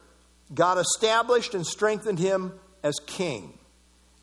God 0.55 0.79
established 0.79 1.55
and 1.55 1.67
strengthened 1.67 2.21
him 2.21 2.53
as 2.85 3.01
king. 3.05 3.58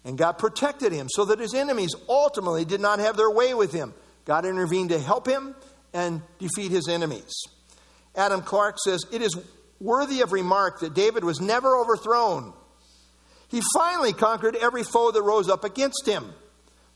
And 0.06 0.20
God 0.20 0.38
protected 0.38 0.94
him 0.94 1.08
so 1.10 1.26
that 1.26 1.40
his 1.40 1.56
enemies 1.56 1.96
ultimately 2.08 2.64
did 2.64 2.80
not 2.80 3.00
have 3.00 3.18
their 3.18 3.32
way 3.32 3.56
with 3.56 3.74
him. 3.74 3.94
God 4.24 4.46
intervened 4.46 4.90
to 4.90 5.00
help 5.00 5.28
him 5.28 5.56
and 5.94 6.22
defeat 6.38 6.72
his 6.72 6.88
enemies. 6.88 7.34
Adam 8.16 8.42
Clarke 8.42 8.78
says, 8.80 9.04
It 9.12 9.24
is 9.24 9.36
worthy 9.80 10.22
of 10.22 10.32
remark 10.32 10.80
that 10.82 10.94
David 10.94 11.24
was 11.24 11.42
never 11.42 11.76
overthrown. 11.76 12.54
He 13.48 13.62
finally 13.74 14.14
conquered 14.14 14.56
every 14.56 14.84
foe 14.84 15.12
that 15.12 15.22
rose 15.22 15.50
up 15.50 15.64
against 15.64 16.06
him. 16.06 16.34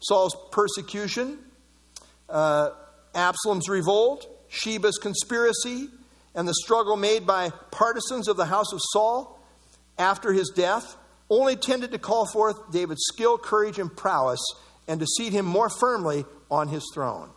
Saul's 0.02 0.36
persecution, 0.52 1.40
uh, 2.30 2.70
Absalom's 3.16 3.68
revolt, 3.68 4.28
Sheba's 4.50 4.98
conspiracy, 4.98 5.90
and 6.36 6.48
the 6.48 6.54
struggle 6.54 6.96
made 6.96 7.26
by 7.26 7.50
partisans 7.72 8.28
of 8.28 8.38
the 8.38 8.46
house 8.46 8.72
of 8.72 8.80
Saul 8.94 9.40
after 9.98 10.32
his 10.32 10.52
death 10.56 10.96
only 11.30 11.56
tended 11.56 11.92
to 11.92 12.00
call 12.00 12.26
forth 12.26 12.72
David's 12.72 13.04
skill, 13.06 13.38
courage, 13.38 13.80
and 13.80 13.96
prowess 13.96 14.40
and 14.88 15.00
to 15.00 15.06
seat 15.06 15.34
him 15.34 15.46
more 15.46 15.70
firmly 15.70 16.26
on 16.50 16.68
his 16.68 16.84
throne. 16.94 17.30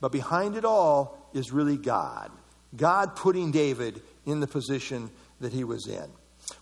But 0.00 0.12
behind 0.12 0.56
it 0.56 0.64
all 0.64 1.28
is 1.34 1.52
really 1.52 1.76
God. 1.76 2.30
God 2.76 3.16
putting 3.16 3.50
David 3.50 4.00
in 4.24 4.40
the 4.40 4.46
position 4.46 5.10
that 5.40 5.52
he 5.52 5.64
was 5.64 5.86
in. 5.88 6.04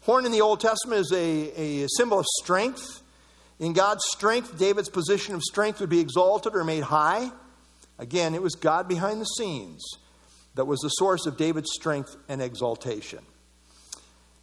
Horn 0.03 0.25
in 0.25 0.33
the 0.33 0.41
Old 0.41 0.61
Testament 0.61 1.01
is 1.01 1.13
a, 1.13 1.83
a 1.85 1.87
symbol 1.97 2.19
of 2.19 2.27
strength. 2.43 3.03
In 3.59 3.73
God's 3.73 4.05
strength, 4.07 4.59
David's 4.59 4.89
position 4.89 5.35
of 5.35 5.43
strength 5.43 5.81
would 5.81 5.91
be 5.91 6.01
exalted 6.01 6.55
or 6.55 6.65
made 6.65 6.85
high. 6.85 7.31
Again, 7.99 8.35
it 8.35 8.43
was 8.43 8.55
God 8.55 8.89
behind 8.89 9.21
the 9.21 9.27
scenes 9.27 9.83
that 10.55 10.67
was 10.67 10.81
the 10.81 10.89
source 10.89 11.27
of 11.27 11.37
David's 11.37 11.71
strength 11.73 12.17
and 12.29 12.41
exaltation. 12.41 13.21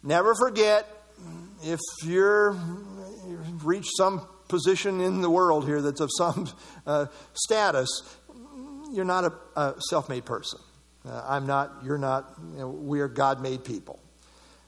Never 0.02 0.34
forget, 0.34 0.86
if 1.62 1.80
you're 2.04 2.58
you've 3.26 3.66
reached 3.66 3.96
some 3.96 4.26
position 4.48 5.00
in 5.00 5.20
the 5.20 5.30
world 5.30 5.66
here 5.66 5.80
that's 5.80 6.00
of 6.00 6.10
some 6.16 6.48
uh, 6.86 7.06
status, 7.32 7.88
you're 8.92 9.04
not 9.04 9.24
a, 9.24 9.60
a 9.60 9.74
self 9.88 10.08
made 10.08 10.24
person. 10.24 10.60
Uh, 11.06 11.22
I'm 11.26 11.46
not, 11.46 11.70
you're 11.84 11.98
not, 11.98 12.32
you 12.52 12.60
know, 12.60 12.68
we 12.68 13.00
are 13.00 13.08
God 13.08 13.40
made 13.40 13.64
people. 13.64 14.00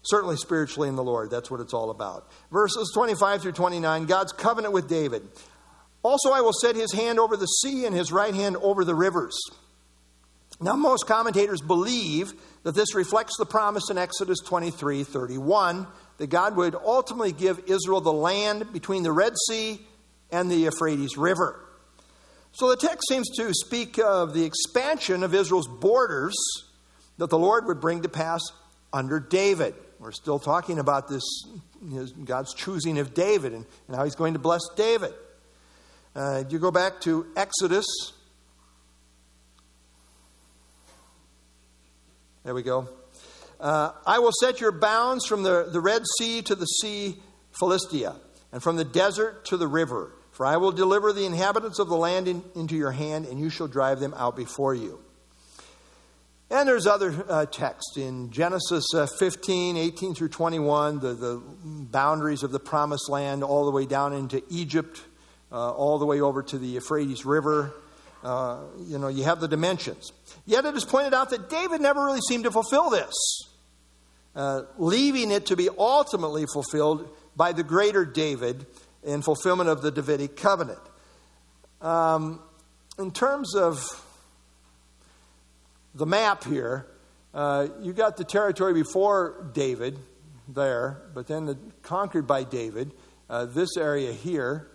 Certainly 0.02 0.36
spiritually 0.36 0.88
in 0.88 0.96
the 0.96 1.02
Lord, 1.02 1.30
that's 1.30 1.50
what 1.50 1.60
it's 1.60 1.74
all 1.74 1.90
about. 1.90 2.30
Verses 2.52 2.90
25 2.94 3.42
through 3.42 3.52
29 3.52 4.06
God's 4.06 4.32
covenant 4.32 4.72
with 4.72 4.88
David. 4.88 5.22
Also, 6.02 6.30
I 6.30 6.40
will 6.40 6.52
set 6.52 6.76
his 6.76 6.92
hand 6.92 7.18
over 7.18 7.36
the 7.36 7.46
sea 7.46 7.84
and 7.84 7.94
his 7.94 8.12
right 8.12 8.34
hand 8.34 8.56
over 8.58 8.84
the 8.84 8.94
rivers. 8.94 9.36
Now, 10.60 10.76
most 10.76 11.06
commentators 11.06 11.60
believe 11.60 12.32
that 12.62 12.74
this 12.74 12.94
reflects 12.94 13.36
the 13.38 13.46
promise 13.46 13.90
in 13.90 13.98
Exodus 13.98 14.38
23 14.40 15.04
31 15.04 15.86
that 16.18 16.28
God 16.28 16.56
would 16.56 16.74
ultimately 16.74 17.32
give 17.32 17.60
Israel 17.66 18.00
the 18.00 18.12
land 18.12 18.72
between 18.72 19.02
the 19.02 19.12
Red 19.12 19.34
Sea 19.48 19.80
and 20.30 20.50
the 20.50 20.56
Euphrates 20.56 21.16
River. 21.16 21.62
So 22.52 22.68
the 22.68 22.76
text 22.76 23.06
seems 23.08 23.28
to 23.36 23.52
speak 23.52 23.98
of 23.98 24.32
the 24.32 24.44
expansion 24.44 25.22
of 25.22 25.34
Israel's 25.34 25.68
borders 25.68 26.34
that 27.18 27.28
the 27.28 27.38
Lord 27.38 27.66
would 27.66 27.80
bring 27.80 28.02
to 28.02 28.08
pass 28.08 28.40
under 28.92 29.20
David. 29.20 29.74
We're 29.98 30.12
still 30.12 30.38
talking 30.38 30.78
about 30.78 31.08
this, 31.08 31.22
God's 32.24 32.54
choosing 32.54 32.98
of 32.98 33.14
David 33.14 33.52
and, 33.52 33.66
and 33.88 33.96
how 33.96 34.04
he's 34.04 34.14
going 34.14 34.32
to 34.32 34.38
bless 34.38 34.62
David. 34.74 35.12
Uh, 36.14 36.44
you 36.48 36.58
go 36.58 36.70
back 36.70 37.00
to 37.02 37.26
Exodus. 37.36 37.84
There 42.44 42.54
we 42.54 42.62
go. 42.62 42.88
Uh, 43.58 43.92
I 44.06 44.18
will 44.18 44.32
set 44.40 44.60
your 44.60 44.72
bounds 44.72 45.26
from 45.26 45.42
the, 45.42 45.68
the 45.72 45.80
Red 45.80 46.02
Sea 46.18 46.42
to 46.42 46.54
the 46.54 46.66
sea 46.66 47.16
Philistia, 47.58 48.16
and 48.52 48.62
from 48.62 48.76
the 48.76 48.84
desert 48.84 49.44
to 49.46 49.56
the 49.56 49.66
river. 49.66 50.12
For 50.32 50.44
I 50.44 50.58
will 50.58 50.72
deliver 50.72 51.12
the 51.12 51.24
inhabitants 51.24 51.78
of 51.78 51.88
the 51.88 51.96
land 51.96 52.28
in, 52.28 52.44
into 52.54 52.76
your 52.76 52.92
hand, 52.92 53.24
and 53.24 53.40
you 53.40 53.48
shall 53.48 53.68
drive 53.68 54.00
them 54.00 54.12
out 54.14 54.36
before 54.36 54.74
you. 54.74 55.00
And 56.50 56.68
there's 56.68 56.86
other 56.86 57.24
uh, 57.28 57.46
texts 57.46 57.96
in 57.96 58.30
Genesis 58.30 58.84
uh, 58.94 59.06
15, 59.06 59.76
18 59.76 60.14
through 60.14 60.28
21, 60.28 61.00
the, 61.00 61.14
the 61.14 61.42
boundaries 61.64 62.42
of 62.42 62.52
the 62.52 62.60
promised 62.60 63.08
land, 63.08 63.42
all 63.42 63.64
the 63.64 63.70
way 63.70 63.86
down 63.86 64.12
into 64.12 64.42
Egypt, 64.50 65.02
uh, 65.50 65.72
all 65.72 65.98
the 65.98 66.06
way 66.06 66.20
over 66.20 66.42
to 66.42 66.58
the 66.58 66.66
Euphrates 66.66 67.24
River. 67.24 67.72
Uh, 68.22 68.60
you 68.78 68.98
know, 68.98 69.08
you 69.08 69.24
have 69.24 69.40
the 69.40 69.48
dimensions. 69.48 70.12
Yet 70.46 70.64
it 70.64 70.76
is 70.76 70.84
pointed 70.84 71.12
out 71.12 71.30
that 71.30 71.50
David 71.50 71.80
never 71.80 72.04
really 72.04 72.20
seemed 72.28 72.44
to 72.44 72.52
fulfill 72.52 72.88
this, 72.88 73.12
uh, 74.36 74.62
leaving 74.78 75.32
it 75.32 75.46
to 75.46 75.56
be 75.56 75.68
ultimately 75.76 76.44
fulfilled 76.52 77.10
by 77.34 77.52
the 77.52 77.64
greater 77.64 78.04
David 78.04 78.64
in 79.02 79.22
fulfillment 79.22 79.68
of 79.68 79.82
the 79.82 79.90
Davidic 79.90 80.36
covenant. 80.36 80.80
Um, 81.80 82.40
in 82.98 83.10
terms 83.10 83.54
of 83.54 83.84
the 85.94 86.06
map 86.06 86.44
here, 86.44 86.86
uh, 87.34 87.68
you 87.82 87.92
got 87.92 88.16
the 88.16 88.24
territory 88.24 88.72
before 88.72 89.50
David 89.52 89.98
there, 90.48 91.02
but 91.12 91.26
then 91.26 91.46
the, 91.46 91.58
conquered 91.82 92.26
by 92.26 92.44
David, 92.44 92.92
uh, 93.28 93.46
this 93.46 93.76
area 93.76 94.12
here, 94.12 94.70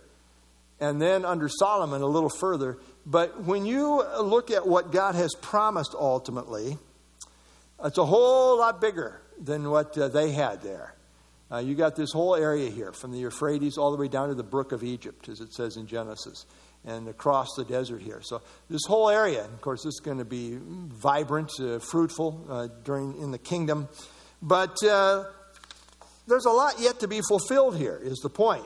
and 0.82 1.00
then 1.00 1.24
under 1.24 1.48
Solomon 1.48 2.02
a 2.02 2.06
little 2.06 2.28
further. 2.28 2.76
But 3.06 3.44
when 3.44 3.64
you 3.64 4.02
look 4.20 4.50
at 4.50 4.66
what 4.66 4.90
God 4.90 5.14
has 5.14 5.32
promised 5.40 5.94
ultimately, 5.98 6.76
it's 7.84 7.98
a 7.98 8.04
whole 8.04 8.58
lot 8.58 8.80
bigger 8.80 9.22
than 9.40 9.70
what 9.70 9.96
uh, 9.96 10.08
they 10.08 10.32
had 10.32 10.60
there. 10.62 10.96
Uh, 11.52 11.58
you 11.58 11.76
got 11.76 11.94
this 11.94 12.10
whole 12.10 12.34
area 12.34 12.68
here, 12.68 12.92
from 12.92 13.12
the 13.12 13.18
Euphrates 13.18 13.78
all 13.78 13.92
the 13.92 13.96
way 13.96 14.08
down 14.08 14.28
to 14.28 14.34
the 14.34 14.42
brook 14.42 14.72
of 14.72 14.82
Egypt, 14.82 15.28
as 15.28 15.40
it 15.40 15.52
says 15.52 15.76
in 15.76 15.86
Genesis. 15.86 16.46
and 16.84 17.06
across 17.08 17.48
the 17.56 17.64
desert 17.64 18.02
here. 18.02 18.20
So 18.22 18.42
this 18.68 18.82
whole 18.86 19.08
area, 19.08 19.44
of 19.44 19.60
course, 19.60 19.84
is 19.84 20.00
going 20.02 20.18
to 20.18 20.24
be 20.24 20.58
vibrant, 20.60 21.52
uh, 21.60 21.78
fruitful 21.78 22.44
uh, 22.48 22.68
during 22.82 23.20
in 23.20 23.30
the 23.30 23.38
kingdom. 23.38 23.88
But 24.40 24.82
uh, 24.82 25.24
there's 26.26 26.46
a 26.46 26.50
lot 26.50 26.80
yet 26.80 27.00
to 27.00 27.08
be 27.08 27.20
fulfilled 27.20 27.76
here. 27.76 28.00
Is 28.02 28.18
the 28.18 28.30
point? 28.30 28.64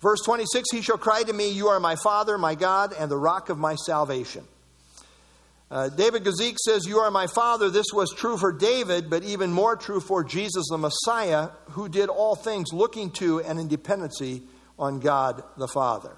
Verse 0.00 0.20
26: 0.24 0.70
He 0.72 0.82
shall 0.82 0.98
cry 0.98 1.22
to 1.22 1.32
me, 1.32 1.50
"You 1.50 1.68
are 1.68 1.80
my 1.80 1.96
Father, 1.96 2.38
my 2.38 2.54
God, 2.54 2.94
and 2.98 3.10
the 3.10 3.16
rock 3.16 3.48
of 3.48 3.58
my 3.58 3.74
salvation." 3.74 4.44
Uh, 5.70 5.90
David 5.90 6.24
Guzik 6.24 6.56
says, 6.56 6.86
You 6.86 6.98
are 7.00 7.10
my 7.10 7.26
father. 7.26 7.68
This 7.68 7.92
was 7.92 8.12
true 8.14 8.38
for 8.38 8.52
David, 8.52 9.10
but 9.10 9.22
even 9.22 9.52
more 9.52 9.76
true 9.76 10.00
for 10.00 10.24
Jesus 10.24 10.66
the 10.70 10.78
Messiah, 10.78 11.50
who 11.70 11.88
did 11.90 12.08
all 12.08 12.34
things 12.34 12.72
looking 12.72 13.10
to 13.12 13.40
and 13.40 13.60
in 13.60 13.68
dependency 13.68 14.42
on 14.78 14.98
God 14.98 15.42
the 15.58 15.68
Father. 15.68 16.16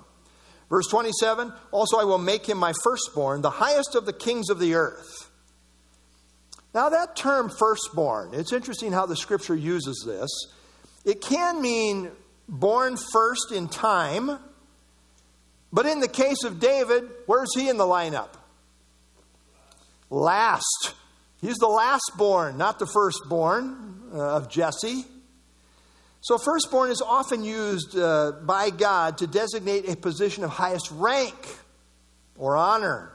Verse 0.69 0.87
27 0.87 1.53
Also, 1.73 1.99
I 1.99 2.05
will 2.05 2.19
make 2.19 2.49
him 2.49 2.59
my 2.59 2.73
firstborn, 2.85 3.43
the 3.43 3.51
highest 3.51 3.97
of 3.97 4.07
the 4.07 4.13
kings 4.13 4.51
of 4.51 4.61
the 4.61 4.75
earth. 4.75 5.31
Now, 6.73 6.89
that 6.91 7.17
term 7.17 7.51
firstborn, 7.51 8.33
it's 8.33 8.53
interesting 8.53 8.93
how 8.93 9.07
the 9.07 9.17
scripture 9.17 9.57
uses 9.57 10.05
this. 10.07 10.31
It 11.05 11.21
can 11.21 11.61
mean 11.61 12.13
born 12.51 12.99
first 13.13 13.53
in 13.53 13.69
time, 13.69 14.39
but 15.73 15.87
in 15.87 16.01
the 16.01 16.09
case 16.09 16.45
of 16.45 16.61
David, 16.61 17.05
where's 17.27 17.55
he 17.55 17.69
in 17.69 17.79
the 17.79 17.85
lineup? 17.85 18.37
last. 20.11 20.95
He's 21.41 21.57
the 21.57 21.69
last 21.69 22.13
born, 22.19 22.59
not 22.59 22.79
the 22.79 22.87
firstborn 22.87 24.03
uh, 24.13 24.37
of 24.37 24.51
Jesse. 24.51 25.05
So, 26.21 26.37
firstborn 26.37 26.91
is 26.91 27.01
often 27.01 27.45
used 27.45 27.97
uh, 27.97 28.33
by 28.43 28.69
God 28.69 29.19
to 29.19 29.27
designate 29.27 29.89
a 29.89 29.97
position 29.97 30.45
of 30.45 30.51
highest 30.51 30.91
rank 30.91 31.35
or 32.37 32.57
honor. 32.57 33.13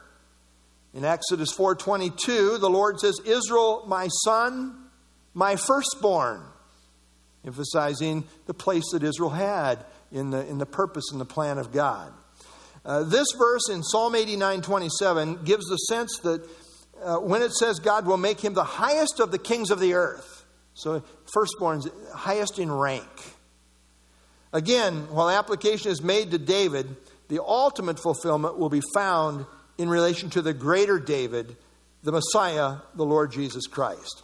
In 0.96 1.06
Exodus 1.06 1.54
4:22, 1.56 2.60
the 2.60 2.70
Lord 2.70 3.00
says, 3.00 3.20
"Israel, 3.26 3.84
my 3.86 4.08
son, 4.24 4.90
my 5.36 5.56
firstborn," 5.56 6.42
emphasizing 7.46 8.24
the 8.46 8.54
place 8.54 8.84
that 8.92 9.04
Israel 9.04 9.30
had 9.30 9.86
in 10.12 10.32
the, 10.32 10.48
in 10.48 10.58
the 10.58 10.66
purpose 10.66 11.06
and 11.12 11.20
the 11.20 11.26
plan 11.26 11.58
of 11.58 11.72
God. 11.72 12.12
Uh, 12.86 13.04
this 13.04 13.28
verse 13.38 13.70
in 13.70 13.84
Psalm 13.84 14.14
89:27 14.14 15.44
gives 15.44 15.66
the 15.66 15.78
sense 15.78 16.20
that 16.20 16.48
uh, 17.04 17.18
when 17.18 17.42
it 17.42 17.52
says 17.52 17.80
God 17.80 18.06
will 18.06 18.18
make 18.18 18.40
him 18.40 18.54
the 18.54 18.64
highest 18.64 19.20
of 19.20 19.32
the 19.32 19.40
kings 19.40 19.72
of 19.72 19.80
the 19.80 19.96
earth, 19.96 20.46
so 20.76 21.04
firstborn's 21.34 21.88
highest 22.14 22.60
in 22.60 22.72
rank. 22.72 23.10
Again, 24.54 25.08
while 25.10 25.30
application 25.30 25.92
is 25.92 26.02
made 26.02 26.32
to 26.32 26.38
David, 26.38 26.96
the 27.28 27.44
ultimate 27.44 28.00
fulfillment 28.00 28.58
will 28.58 28.70
be 28.70 28.82
found 28.94 29.46
in 29.78 29.90
relation 29.90 30.30
to 30.30 30.42
the 30.42 30.54
greater 30.54 31.00
David, 31.00 31.58
the 32.04 32.12
Messiah, 32.12 32.78
the 32.94 33.04
Lord 33.04 33.32
Jesus 33.32 33.68
Christ. 33.68 34.24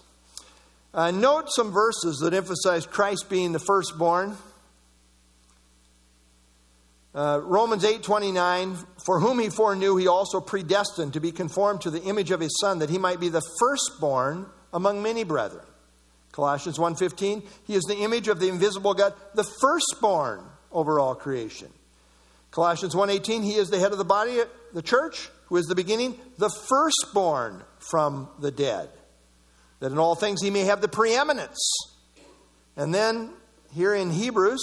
Uh, 0.94 1.10
note 1.10 1.46
some 1.50 1.72
verses 1.72 2.20
that 2.20 2.34
emphasize 2.34 2.86
Christ 2.86 3.30
being 3.30 3.54
the 3.54 3.60
firstborn. 3.60 4.36
Uh, 7.16 7.40
Romans 7.44 7.84
8:29 7.84 8.78
for 9.06 9.20
whom 9.20 9.40
he 9.40 9.50
foreknew 9.50 9.96
he 9.96 10.08
also 10.08 10.42
predestined 10.42 11.14
to 11.14 11.20
be 11.20 11.32
conformed 11.32 11.82
to 11.82 11.90
the 11.90 12.02
image 12.04 12.32
of 12.32 12.40
his 12.40 12.58
son 12.60 12.80
that 12.80 12.90
he 12.90 12.98
might 12.98 13.20
be 13.20 13.30
the 13.30 13.42
firstborn 13.60 14.46
among 14.74 15.02
many 15.02 15.24
brethren. 15.24 15.66
Colossians 16.34 16.78
1:15 16.78 17.44
he 17.66 17.76
is 17.76 17.84
the 17.84 17.98
image 17.98 18.28
of 18.28 18.40
the 18.40 18.50
invisible 18.50 18.94
God 18.94 19.14
the 19.34 19.44
firstborn 19.44 20.44
over 20.72 21.00
all 21.00 21.16
creation. 21.16 21.70
Colossians 22.52 22.96
1:18 22.96 23.44
he 23.44 23.56
is 23.56 23.70
the 23.70 23.80
head 23.80 23.94
of 23.94 23.98
the 23.98 24.06
body 24.06 24.40
the 24.74 24.82
church 24.82 25.30
who 25.46 25.56
is 25.56 25.68
the 25.68 25.76
beginning 25.76 26.18
the 26.38 26.50
firstborn 26.50 27.64
from 27.80 28.30
the 28.40 28.52
dead 28.52 28.90
that 29.82 29.92
in 29.92 30.00
all 30.00 30.16
things 30.16 30.42
he 30.42 30.50
may 30.50 30.62
have 30.62 30.80
the 30.80 30.88
preeminence. 30.88 31.60
And 32.78 32.94
then 32.94 33.32
here 33.74 33.94
in 33.94 34.10
Hebrews 34.10 34.62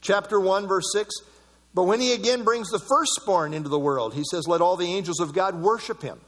chapter 0.00 0.38
1, 0.38 0.68
verse 0.68 0.84
6. 0.92 1.12
But 1.74 1.84
when 1.84 2.00
he 2.00 2.12
again 2.12 2.44
brings 2.44 2.68
the 2.68 2.78
firstborn 2.78 3.52
into 3.52 3.68
the 3.68 3.78
world, 3.78 4.14
he 4.14 4.22
says, 4.30 4.46
Let 4.46 4.60
all 4.60 4.76
the 4.76 4.94
angels 4.94 5.18
of 5.18 5.32
God 5.32 5.56
worship 5.56 6.02
him. 6.02 6.20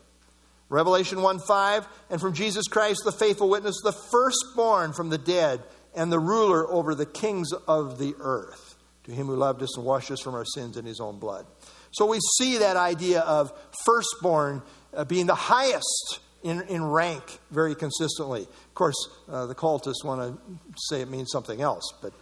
Revelation 0.68 1.22
1 1.22 1.38
5, 1.38 1.86
and 2.10 2.20
from 2.20 2.32
Jesus 2.32 2.66
Christ, 2.66 3.02
the 3.04 3.12
faithful 3.12 3.48
witness, 3.48 3.76
the 3.84 3.92
firstborn 3.92 4.92
from 4.92 5.10
the 5.10 5.18
dead, 5.18 5.62
and 5.94 6.10
the 6.10 6.18
ruler 6.18 6.68
over 6.68 6.96
the 6.96 7.06
kings 7.06 7.52
of 7.68 8.00
the 8.00 8.14
earth, 8.18 8.76
to 9.04 9.12
him 9.12 9.26
who 9.26 9.36
loved 9.36 9.62
us 9.62 9.76
and 9.76 9.86
washed 9.86 10.10
us 10.10 10.20
from 10.20 10.34
our 10.34 10.44
sins 10.44 10.76
in 10.76 10.84
his 10.84 10.98
own 10.98 11.20
blood. 11.20 11.46
So 11.92 12.06
we 12.06 12.18
see 12.38 12.58
that 12.58 12.76
idea 12.76 13.20
of 13.20 13.52
firstborn 13.84 14.62
uh, 14.96 15.04
being 15.04 15.26
the 15.26 15.34
highest 15.34 16.20
in, 16.42 16.62
in 16.62 16.84
rank 16.84 17.38
very 17.50 17.74
consistently. 17.74 18.42
Of 18.42 18.74
course, 18.74 18.96
uh, 19.28 19.46
the 19.46 19.54
cultists 19.54 20.04
want 20.04 20.20
to 20.20 20.58
say 20.76 21.00
it 21.00 21.10
means 21.10 21.30
something 21.30 21.60
else, 21.60 21.92
but 22.00 22.12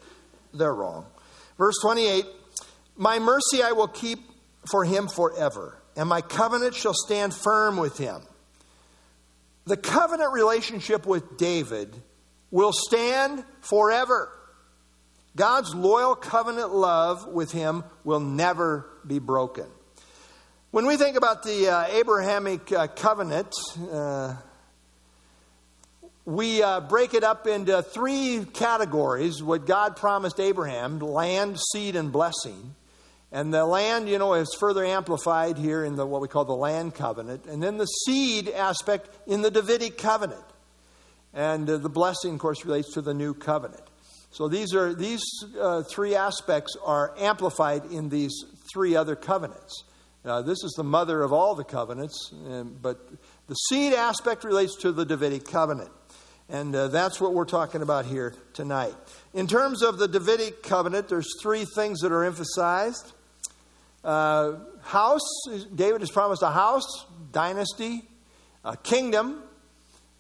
they're 0.53 0.75
wrong. 0.75 1.07
Verse 1.59 1.77
28 1.83 2.25
My 2.97 3.19
mercy 3.19 3.63
I 3.63 3.73
will 3.73 3.89
keep 3.89 4.19
for 4.71 4.85
him 4.85 5.09
forever, 5.09 5.79
and 5.97 6.09
my 6.09 6.21
covenant 6.21 6.75
shall 6.75 6.95
stand 6.95 7.35
firm 7.35 7.77
with 7.77 7.99
him. 7.99 8.23
The 9.67 9.77
covenant 9.77 10.33
relationship 10.33 11.07
with 11.07 11.39
David 11.39 11.95
will 12.51 12.73
stand 12.73 13.45
forever. 13.61 14.31
God's 15.37 15.75
loyal 15.75 16.15
covenant 16.15 16.73
love 16.73 17.27
with 17.27 17.51
him 17.51 17.83
will 18.05 18.21
never 18.21 18.87
be 19.07 19.19
broken. 19.19 19.67
When 20.75 20.87
we 20.87 20.97
think 20.97 21.17
about 21.17 21.45
the 21.45 21.69
uh, 21.69 21.87
Abrahamic 21.87 22.73
uh, 22.73 22.89
covenant, 22.89 23.55
uh, 23.93 24.35
we 26.25 26.65
uh, 26.65 26.81
break 26.81 27.15
it 27.15 27.23
up 27.23 27.47
into 27.47 27.81
three 27.81 28.45
categories 28.53 29.41
what 29.41 29.67
God 29.67 29.95
promised 29.95 30.41
Abraham 30.41 30.99
land, 30.99 31.61
seed, 31.73 31.95
and 31.95 32.11
blessing. 32.11 32.75
And 33.31 33.55
the 33.55 33.65
land, 33.65 34.09
you 34.09 34.19
know, 34.19 34.35
is 34.35 34.53
further 34.59 34.85
amplified 34.85 35.59
here 35.59 35.85
in 35.85 35.95
the, 35.95 36.05
what 36.05 36.21
we 36.21 36.27
call 36.27 36.45
the 36.45 36.57
land 36.57 36.97
covenant. 36.97 37.47
And 37.47 37.63
then 37.63 37.77
the 37.77 37.87
seed 37.87 38.49
aspect 38.49 39.11
in 39.29 39.43
the 39.43 39.53
Davidic 39.53 39.97
covenant. 39.97 40.45
And 41.33 41.71
uh, 41.71 41.77
the 41.77 41.89
blessing, 41.89 42.35
of 42.35 42.41
course, 42.41 42.65
relates 42.65 42.95
to 42.95 43.01
the 43.01 43.15
new 43.15 43.33
covenant. 43.33 43.85
So 44.33 44.49
these, 44.49 44.75
are, 44.75 44.93
these 44.93 45.23
uh, 45.57 45.85
three 45.85 46.17
aspects 46.17 46.77
are 46.85 47.15
amplified 47.17 47.85
in 47.93 48.09
these 48.09 48.45
three 48.73 48.97
other 48.97 49.15
covenants. 49.15 49.85
Uh, 50.25 50.41
this 50.41 50.65
is 50.65 50.73
the 50.73 50.85
mother 50.85 51.21
of 51.21 51.35
all 51.35 51.55
the 51.55 51.65
covenants, 51.65 52.33
um, 52.47 52.79
but 52.81 52.99
the 53.47 53.55
seed 53.55 53.93
aspect 53.93 54.43
relates 54.43 54.75
to 54.77 54.91
the 54.91 55.05
Davidic 55.05 55.45
covenant. 55.45 55.91
And 56.49 56.75
uh, 56.75 56.89
that's 56.89 57.21
what 57.21 57.35
we're 57.35 57.45
talking 57.45 57.83
about 57.83 58.07
here 58.07 58.35
tonight. 58.55 58.95
In 59.35 59.47
terms 59.47 59.83
of 59.83 59.99
the 59.99 60.09
Davidic 60.09 60.63
covenant, 60.63 61.09
there's 61.09 61.29
three 61.43 61.67
things 61.75 62.01
that 62.01 62.11
are 62.11 62.25
emphasized. 62.25 63.13
Uh, 64.03 64.55
house, 64.83 65.21
David 65.75 66.01
has 66.01 66.11
promised 66.11 66.43
a 66.43 66.51
house, 66.51 67.05
dynasty, 67.33 68.05
a 68.65 68.79
kingdom. 68.79 69.43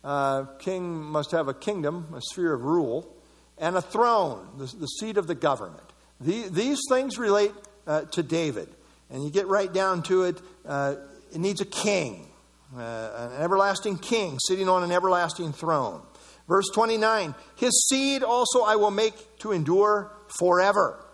Uh, 0.02 0.44
king 0.58 1.00
must 1.00 1.30
have 1.30 1.48
a 1.48 1.54
kingdom, 1.54 2.12
a 2.14 2.20
sphere 2.20 2.52
of 2.52 2.62
rule, 2.62 3.10
and 3.56 3.74
a 3.74 3.82
throne, 3.82 4.48
the, 4.58 4.66
the 4.76 4.86
seat 4.86 5.16
of 5.16 5.26
the 5.26 5.34
government. 5.34 5.84
The, 6.20 6.48
these 6.50 6.80
things 6.90 7.16
relate 7.18 7.52
uh, 7.86 8.02
to 8.02 8.22
David. 8.22 8.68
And 9.10 9.22
you 9.22 9.30
get 9.30 9.46
right 9.46 9.72
down 9.72 10.02
to 10.04 10.24
it, 10.24 10.40
uh, 10.66 10.96
it 11.32 11.38
needs 11.38 11.60
a 11.60 11.66
king, 11.66 12.28
uh, 12.76 13.30
an 13.34 13.42
everlasting 13.42 13.98
king 13.98 14.38
sitting 14.40 14.68
on 14.68 14.82
an 14.82 14.90
everlasting 14.90 15.52
throne. 15.52 16.02
Verse 16.48 16.66
29 16.74 17.34
His 17.56 17.86
seed 17.88 18.22
also 18.22 18.62
I 18.62 18.76
will 18.76 18.90
make 18.90 19.38
to 19.38 19.52
endure 19.52 20.12
forever, 20.38 21.04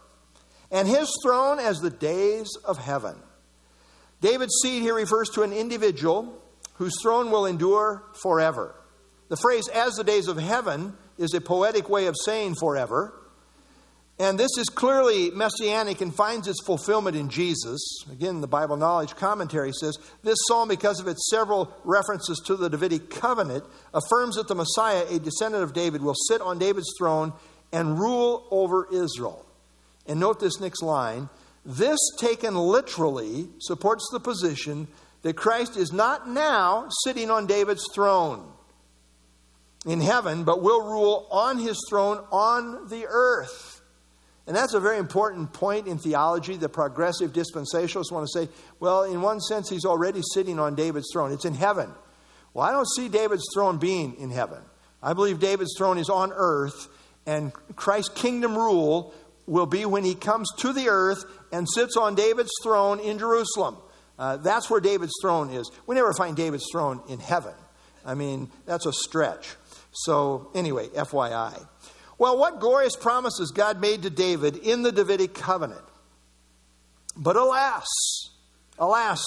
and 0.70 0.88
his 0.88 1.11
throne 1.22 1.59
as 1.59 1.79
the 1.79 1.90
days 1.90 2.48
of 2.64 2.79
heaven. 2.79 3.16
David's 4.20 4.59
seed 4.62 4.83
here 4.83 4.94
refers 4.94 5.31
to 5.31 5.42
an 5.42 5.53
individual 5.53 6.42
whose 6.74 7.00
throne 7.00 7.31
will 7.31 7.46
endure 7.46 8.03
forever. 8.22 8.74
The 9.29 9.37
phrase 9.37 9.68
as 9.68 9.94
the 9.94 10.05
days 10.05 10.29
of 10.29 10.38
heaven 10.38 10.94
is 11.16 11.35
a 11.35 11.40
poetic 11.40 11.88
way 11.88 12.07
of 12.07 12.16
saying 12.24 12.57
forever. 12.57 13.14
And 14.20 14.38
this 14.38 14.59
is 14.59 14.68
clearly 14.68 15.30
messianic 15.30 16.02
and 16.02 16.14
finds 16.14 16.46
its 16.46 16.62
fulfillment 16.62 17.16
in 17.16 17.30
Jesus. 17.30 17.80
Again, 18.12 18.42
the 18.42 18.46
Bible 18.46 18.76
Knowledge 18.76 19.16
Commentary 19.16 19.72
says 19.72 19.96
this 20.22 20.37
psalm, 20.46 20.68
because 20.68 21.00
of 21.00 21.09
its 21.09 21.30
several 21.30 21.74
references 21.85 22.38
to 22.44 22.54
the 22.54 22.68
Davidic 22.68 23.09
covenant, 23.09 23.64
affirms 23.94 24.37
that 24.37 24.46
the 24.46 24.54
Messiah, 24.54 25.06
a 25.09 25.18
descendant 25.18 25.64
of 25.64 25.72
David, 25.72 26.02
will 26.02 26.14
sit 26.28 26.42
on 26.42 26.59
David's 26.59 26.92
throne 26.98 27.33
and 27.72 27.98
rule 27.98 28.46
over 28.50 28.87
Israel. 28.92 29.46
And 30.06 30.20
note 30.20 30.38
this 30.38 30.61
next 30.61 30.83
line 30.83 31.30
this, 31.64 31.98
taken 32.18 32.54
literally, 32.54 33.48
supports 33.59 34.06
the 34.12 34.20
position 34.20 34.88
that 35.22 35.37
Christ 35.37 35.78
is 35.78 35.94
not 35.94 36.28
now 36.28 36.88
sitting 37.04 37.30
on 37.30 37.46
David's 37.46 37.87
throne 37.94 38.52
in 39.87 40.02
heaven, 40.02 40.44
but 40.44 40.62
will 40.62 40.83
rule 40.83 41.26
on 41.30 41.59
his 41.59 41.83
throne 41.88 42.22
on 42.30 42.88
the 42.88 43.06
earth. 43.09 43.69
And 44.50 44.56
that's 44.56 44.74
a 44.74 44.80
very 44.80 44.98
important 44.98 45.52
point 45.52 45.86
in 45.86 45.96
theology. 45.96 46.56
The 46.56 46.68
progressive 46.68 47.32
dispensationalists 47.32 48.10
want 48.10 48.26
to 48.26 48.36
say, 48.36 48.48
well, 48.80 49.04
in 49.04 49.22
one 49.22 49.38
sense, 49.38 49.68
he's 49.68 49.84
already 49.84 50.22
sitting 50.34 50.58
on 50.58 50.74
David's 50.74 51.06
throne. 51.12 51.30
It's 51.30 51.44
in 51.44 51.54
heaven. 51.54 51.88
Well, 52.52 52.66
I 52.66 52.72
don't 52.72 52.88
see 52.96 53.08
David's 53.08 53.46
throne 53.54 53.78
being 53.78 54.14
in 54.14 54.32
heaven. 54.32 54.58
I 55.00 55.12
believe 55.12 55.38
David's 55.38 55.76
throne 55.78 55.98
is 55.98 56.10
on 56.10 56.32
earth, 56.34 56.88
and 57.26 57.52
Christ's 57.76 58.12
kingdom 58.12 58.56
rule 58.56 59.14
will 59.46 59.66
be 59.66 59.84
when 59.84 60.02
he 60.02 60.16
comes 60.16 60.50
to 60.56 60.72
the 60.72 60.88
earth 60.88 61.24
and 61.52 61.68
sits 61.72 61.96
on 61.96 62.16
David's 62.16 62.50
throne 62.60 62.98
in 62.98 63.20
Jerusalem. 63.20 63.76
Uh, 64.18 64.38
that's 64.38 64.68
where 64.68 64.80
David's 64.80 65.14
throne 65.22 65.50
is. 65.50 65.70
We 65.86 65.94
never 65.94 66.12
find 66.12 66.36
David's 66.36 66.66
throne 66.72 67.02
in 67.08 67.20
heaven. 67.20 67.54
I 68.04 68.14
mean, 68.14 68.50
that's 68.66 68.86
a 68.86 68.92
stretch. 68.92 69.54
So, 69.92 70.50
anyway, 70.56 70.88
FYI. 70.88 71.68
Well, 72.20 72.37
what 72.37 72.61
glorious 72.61 72.96
promises 72.96 73.50
God 73.50 73.80
made 73.80 74.02
to 74.02 74.11
David 74.11 74.59
in 74.59 74.83
the 74.83 74.92
Davidic 74.92 75.33
covenant. 75.33 75.80
But 77.16 77.37
alas, 77.37 77.87
alas, 78.78 79.24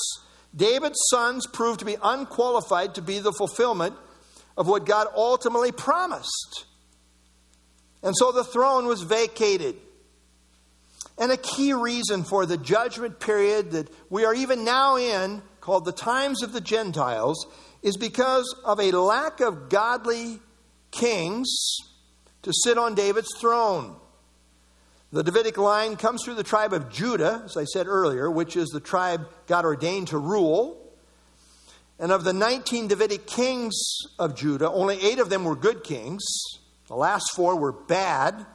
David's 0.55 0.99
sons 1.09 1.47
proved 1.47 1.79
to 1.79 1.87
be 1.87 1.97
unqualified 2.03 2.93
to 2.93 3.01
be 3.01 3.17
the 3.17 3.31
fulfillment 3.31 3.95
of 4.55 4.67
what 4.67 4.85
God 4.85 5.07
ultimately 5.15 5.71
promised. 5.71 6.65
And 8.03 8.15
so 8.15 8.31
the 8.31 8.43
throne 8.43 8.85
was 8.85 9.01
vacated. 9.01 9.75
And 11.17 11.31
a 11.31 11.37
key 11.37 11.73
reason 11.73 12.23
for 12.23 12.45
the 12.45 12.57
judgment 12.57 13.19
period 13.19 13.71
that 13.71 13.89
we 14.11 14.23
are 14.23 14.35
even 14.35 14.63
now 14.63 14.97
in, 14.97 15.41
called 15.61 15.85
the 15.85 15.93
times 15.93 16.43
of 16.43 16.53
the 16.53 16.61
Gentiles, 16.61 17.47
is 17.81 17.97
because 17.97 18.55
of 18.63 18.79
a 18.79 18.91
lack 18.91 19.39
of 19.39 19.69
godly 19.69 20.39
kings 20.91 21.49
to 22.43 22.51
sit 22.53 22.77
on 22.77 22.95
David's 22.95 23.35
throne. 23.39 23.95
The 25.11 25.23
Davidic 25.23 25.57
line 25.57 25.95
comes 25.95 26.23
through 26.23 26.35
the 26.35 26.43
tribe 26.43 26.73
of 26.73 26.89
Judah, 26.89 27.43
as 27.45 27.55
I 27.57 27.65
said 27.65 27.87
earlier, 27.87 28.31
which 28.31 28.55
is 28.55 28.69
the 28.69 28.79
tribe 28.79 29.27
God 29.47 29.65
ordained 29.65 30.07
to 30.09 30.17
rule. 30.17 30.79
And 31.99 32.11
of 32.11 32.23
the 32.23 32.33
19 32.33 32.87
Davidic 32.87 33.27
kings 33.27 33.73
of 34.17 34.35
Judah, 34.35 34.71
only 34.71 34.99
eight 35.01 35.19
of 35.19 35.29
them 35.29 35.45
were 35.45 35.55
good 35.55 35.83
kings. 35.83 36.23
The 36.87 36.95
last 36.95 37.31
four 37.35 37.55
were 37.55 37.71
bad, 37.71 38.45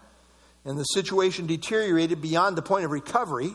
and 0.65 0.77
the 0.77 0.85
situation 0.85 1.47
deteriorated 1.47 2.21
beyond 2.21 2.57
the 2.57 2.63
point 2.63 2.85
of 2.85 2.91
recovery. 2.91 3.53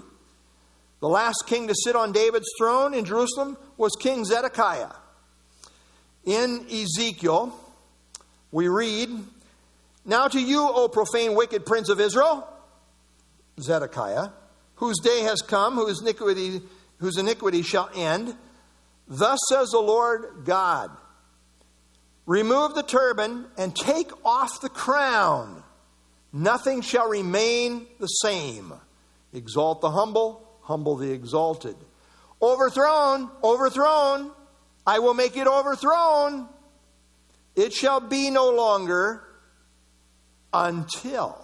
The 1.01 1.09
last 1.09 1.43
king 1.45 1.67
to 1.67 1.75
sit 1.75 1.97
on 1.97 2.13
David's 2.13 2.49
throne 2.57 2.93
in 2.93 3.03
Jerusalem 3.03 3.57
was 3.75 3.91
King 3.99 4.23
Zedekiah. 4.23 4.93
In 6.23 6.65
Ezekiel, 6.71 7.53
we 8.53 8.69
read, 8.69 9.09
Now 10.05 10.27
to 10.27 10.39
you, 10.39 10.67
O 10.67 10.87
profane, 10.87 11.35
wicked 11.35 11.65
prince 11.65 11.89
of 11.89 11.99
Israel, 11.99 12.47
Zedekiah, 13.59 14.29
whose 14.75 14.99
day 14.99 15.21
has 15.21 15.41
come, 15.41 15.75
whose 15.75 16.01
iniquity, 16.01 16.61
whose 16.97 17.17
iniquity 17.17 17.61
shall 17.61 17.89
end. 17.95 18.35
Thus 19.07 19.39
says 19.49 19.69
the 19.69 19.79
Lord 19.79 20.45
God 20.45 20.91
Remove 22.25 22.73
the 22.73 22.83
turban 22.83 23.45
and 23.57 23.75
take 23.75 24.11
off 24.25 24.61
the 24.61 24.69
crown. 24.69 25.61
Nothing 26.31 26.81
shall 26.81 27.09
remain 27.09 27.85
the 27.99 28.07
same. 28.07 28.73
Exalt 29.33 29.81
the 29.81 29.91
humble, 29.91 30.47
humble 30.61 30.95
the 30.95 31.11
exalted. 31.11 31.75
Overthrown, 32.41 33.29
overthrown. 33.43 34.31
I 34.87 34.99
will 34.99 35.13
make 35.13 35.35
it 35.35 35.47
overthrown. 35.47 36.47
It 37.55 37.73
shall 37.73 37.99
be 37.99 38.29
no 38.29 38.51
longer 38.51 39.23
until 40.53 41.43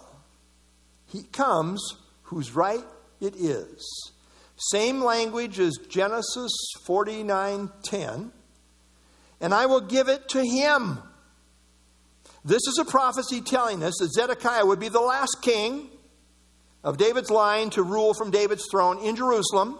he 1.06 1.22
comes 1.24 1.96
whose 2.22 2.52
right 2.52 2.84
it 3.20 3.34
is. 3.36 4.12
Same 4.56 5.02
language 5.02 5.58
as 5.58 5.76
Genesis 5.88 6.52
49:10. 6.86 8.32
And 9.40 9.54
I 9.54 9.66
will 9.66 9.80
give 9.80 10.08
it 10.08 10.28
to 10.30 10.44
him. 10.44 11.02
This 12.44 12.66
is 12.66 12.78
a 12.78 12.84
prophecy 12.84 13.40
telling 13.40 13.82
us 13.82 13.94
that 13.98 14.12
Zedekiah 14.12 14.64
would 14.64 14.80
be 14.80 14.88
the 14.88 15.00
last 15.00 15.38
king 15.42 15.90
of 16.84 16.96
David's 16.96 17.30
line 17.30 17.70
to 17.70 17.82
rule 17.82 18.14
from 18.14 18.30
David's 18.30 18.66
throne 18.70 18.98
in 18.98 19.16
Jerusalem 19.16 19.78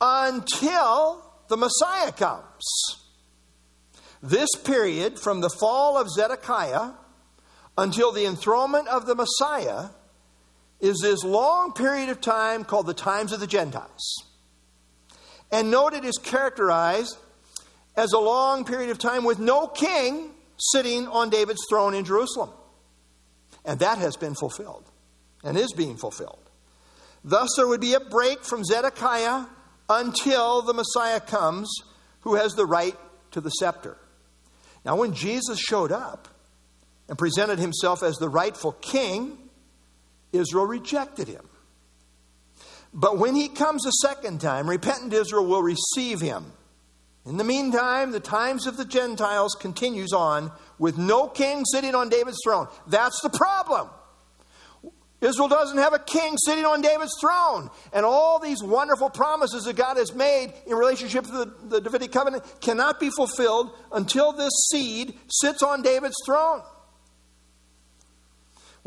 until 0.00 1.24
the 1.48 1.56
Messiah 1.56 2.12
comes. 2.12 2.64
This 4.22 4.50
period, 4.64 5.18
from 5.18 5.40
the 5.40 5.48
fall 5.48 5.96
of 5.96 6.10
Zedekiah 6.10 6.92
until 7.80 8.12
the 8.12 8.26
enthronement 8.26 8.86
of 8.88 9.06
the 9.06 9.14
Messiah, 9.14 9.86
is 10.80 10.98
this 11.00 11.24
long 11.24 11.72
period 11.72 12.10
of 12.10 12.20
time 12.20 12.62
called 12.62 12.86
the 12.86 12.92
times 12.92 13.32
of 13.32 13.40
the 13.40 13.46
Gentiles. 13.46 14.22
And 15.50 15.70
note 15.70 15.94
it 15.94 16.04
is 16.04 16.18
characterized 16.22 17.16
as 17.96 18.12
a 18.12 18.18
long 18.18 18.66
period 18.66 18.90
of 18.90 18.98
time 18.98 19.24
with 19.24 19.38
no 19.38 19.66
king 19.66 20.32
sitting 20.58 21.08
on 21.08 21.30
David's 21.30 21.62
throne 21.70 21.94
in 21.94 22.04
Jerusalem. 22.04 22.50
And 23.64 23.80
that 23.80 23.96
has 23.96 24.14
been 24.14 24.34
fulfilled 24.34 24.84
and 25.42 25.56
is 25.56 25.72
being 25.72 25.96
fulfilled. 25.96 26.50
Thus, 27.24 27.48
there 27.56 27.66
would 27.66 27.80
be 27.80 27.94
a 27.94 28.00
break 28.00 28.44
from 28.44 28.62
Zedekiah 28.62 29.46
until 29.88 30.60
the 30.60 30.74
Messiah 30.74 31.20
comes, 31.20 31.70
who 32.20 32.34
has 32.34 32.52
the 32.52 32.66
right 32.66 32.96
to 33.30 33.40
the 33.40 33.50
scepter. 33.50 33.96
Now, 34.84 34.96
when 34.96 35.14
Jesus 35.14 35.58
showed 35.58 35.92
up 35.92 36.28
and 37.10 37.18
presented 37.18 37.58
himself 37.58 38.04
as 38.04 38.16
the 38.18 38.28
rightful 38.28 38.70
king, 38.70 39.36
Israel 40.32 40.64
rejected 40.64 41.26
him. 41.26 41.44
But 42.94 43.18
when 43.18 43.34
he 43.34 43.48
comes 43.48 43.84
a 43.84 43.90
second 44.06 44.40
time, 44.40 44.70
repentant 44.70 45.12
Israel 45.12 45.44
will 45.44 45.62
receive 45.62 46.20
him. 46.20 46.52
In 47.26 47.36
the 47.36 47.44
meantime, 47.44 48.12
the 48.12 48.20
times 48.20 48.64
of 48.68 48.76
the 48.76 48.84
Gentiles 48.84 49.56
continues 49.60 50.12
on 50.12 50.52
with 50.78 50.98
no 50.98 51.26
king 51.26 51.64
sitting 51.64 51.96
on 51.96 52.10
David's 52.10 52.38
throne. 52.44 52.68
That's 52.86 53.20
the 53.22 53.30
problem. 53.30 53.90
Israel 55.20 55.48
doesn't 55.48 55.78
have 55.78 55.92
a 55.92 55.98
king 55.98 56.36
sitting 56.38 56.64
on 56.64 56.80
David's 56.80 57.14
throne. 57.20 57.70
And 57.92 58.06
all 58.06 58.38
these 58.38 58.62
wonderful 58.62 59.10
promises 59.10 59.64
that 59.64 59.74
God 59.74 59.96
has 59.96 60.14
made 60.14 60.54
in 60.64 60.76
relationship 60.76 61.24
to 61.24 61.32
the, 61.32 61.54
the 61.64 61.80
Davidic 61.80 62.12
covenant 62.12 62.44
cannot 62.60 63.00
be 63.00 63.10
fulfilled 63.10 63.72
until 63.92 64.32
this 64.32 64.52
seed 64.70 65.18
sits 65.28 65.62
on 65.62 65.82
David's 65.82 66.16
throne. 66.24 66.62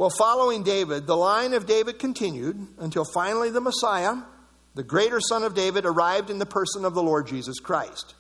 Well, 0.04 0.10
following 0.10 0.64
David, 0.64 1.08
the 1.08 1.16
line 1.16 1.54
of 1.54 1.66
David 1.66 1.98
continued 1.98 2.68
until 2.78 3.06
finally 3.06 3.52
the 3.52 3.62
Messiah, 3.62 4.18
the 4.76 4.84
greater 4.84 5.22
son 5.22 5.44
of 5.44 5.56
David, 5.56 5.86
arrived 5.86 6.30
in 6.30 6.40
the 6.40 6.46
person 6.46 6.84
of 6.84 6.94
the 6.94 7.02
Lord 7.02 7.26
Jesus 7.26 7.62
Christ. 7.62 8.14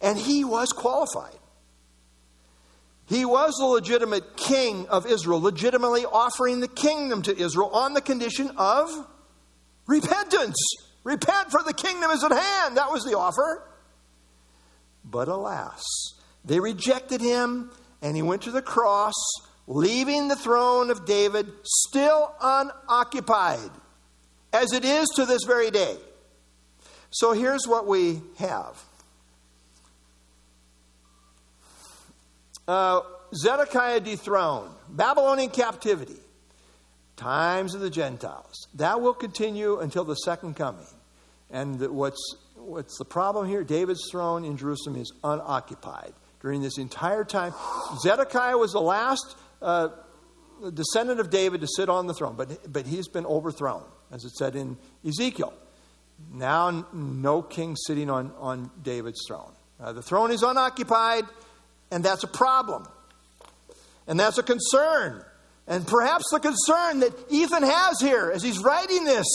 And 0.00 0.16
he 0.16 0.44
was 0.44 0.72
qualified. 0.72 1.36
He 3.04 3.26
was 3.26 3.52
the 3.58 3.66
legitimate 3.66 4.38
king 4.38 4.88
of 4.88 5.04
Israel, 5.04 5.42
legitimately 5.42 6.06
offering 6.06 6.60
the 6.60 6.68
kingdom 6.68 7.20
to 7.24 7.36
Israel 7.36 7.68
on 7.68 7.92
the 7.92 8.00
condition 8.00 8.50
of 8.56 8.88
repentance. 9.86 10.56
Repent, 11.04 11.50
for 11.50 11.62
the 11.62 11.74
kingdom 11.74 12.10
is 12.12 12.24
at 12.24 12.32
hand. 12.32 12.78
That 12.78 12.90
was 12.90 13.04
the 13.04 13.18
offer. 13.18 13.62
But 15.04 15.28
alas, 15.28 15.84
they 16.46 16.60
rejected 16.60 17.20
him, 17.20 17.72
and 18.00 18.16
he 18.16 18.22
went 18.22 18.40
to 18.44 18.50
the 18.50 18.62
cross, 18.62 19.12
leaving 19.68 20.26
the 20.26 20.34
throne 20.34 20.90
of 20.90 21.06
David 21.06 21.46
still 21.62 22.34
unoccupied, 22.40 23.70
as 24.52 24.72
it 24.72 24.84
is 24.84 25.06
to 25.14 25.26
this 25.26 25.44
very 25.46 25.70
day. 25.70 25.96
So 27.10 27.32
here's 27.32 27.66
what 27.66 27.86
we 27.86 28.20
have 28.38 28.82
Uh, 32.68 33.00
Zedekiah 33.34 34.00
dethroned, 34.00 34.70
Babylonian 34.90 35.48
captivity, 35.48 36.20
times 37.16 37.74
of 37.74 37.80
the 37.80 37.88
Gentiles. 37.88 38.68
That 38.74 39.00
will 39.00 39.14
continue 39.14 39.78
until 39.78 40.04
the 40.04 40.16
second 40.16 40.54
coming. 40.54 40.86
And 41.50 41.80
what's, 41.88 42.20
what's 42.56 42.98
the 42.98 43.06
problem 43.06 43.48
here? 43.48 43.64
David's 43.64 44.06
throne 44.10 44.44
in 44.44 44.58
Jerusalem 44.58 44.96
is 44.96 45.10
unoccupied 45.24 46.12
during 46.42 46.60
this 46.60 46.76
entire 46.76 47.24
time. 47.24 47.54
Zedekiah 48.02 48.58
was 48.58 48.72
the 48.72 48.82
last 48.82 49.34
uh, 49.62 49.88
descendant 50.74 51.20
of 51.20 51.30
David 51.30 51.60
to 51.60 51.68
sit 51.68 51.88
on 51.88 52.06
the 52.06 52.14
throne, 52.14 52.34
but, 52.36 52.72
but 52.72 52.86
he's 52.86 53.08
been 53.08 53.26
overthrown, 53.26 53.84
as 54.10 54.24
it 54.24 54.36
said 54.36 54.56
in 54.56 54.76
Ezekiel. 55.06 55.52
Now, 56.32 56.86
no 56.92 57.42
king 57.42 57.76
sitting 57.76 58.10
on, 58.10 58.32
on 58.38 58.70
David's 58.82 59.20
throne. 59.26 59.52
Uh, 59.80 59.92
the 59.92 60.02
throne 60.02 60.32
is 60.32 60.42
unoccupied. 60.42 61.24
And 61.90 62.04
that's 62.04 62.24
a 62.24 62.28
problem. 62.28 62.86
And 64.06 64.18
that's 64.18 64.38
a 64.38 64.42
concern. 64.42 65.24
And 65.66 65.86
perhaps 65.86 66.24
the 66.30 66.40
concern 66.40 67.00
that 67.00 67.12
Ethan 67.30 67.62
has 67.62 68.00
here 68.00 68.30
as 68.34 68.42
he's 68.42 68.58
writing 68.58 69.04
this. 69.04 69.26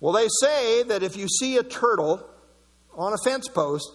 Well, 0.00 0.12
they 0.12 0.28
say 0.40 0.82
that 0.84 1.02
if 1.02 1.16
you 1.16 1.28
see 1.28 1.58
a 1.58 1.62
turtle 1.62 2.28
on 2.94 3.12
a 3.12 3.18
fence 3.24 3.48
post, 3.48 3.90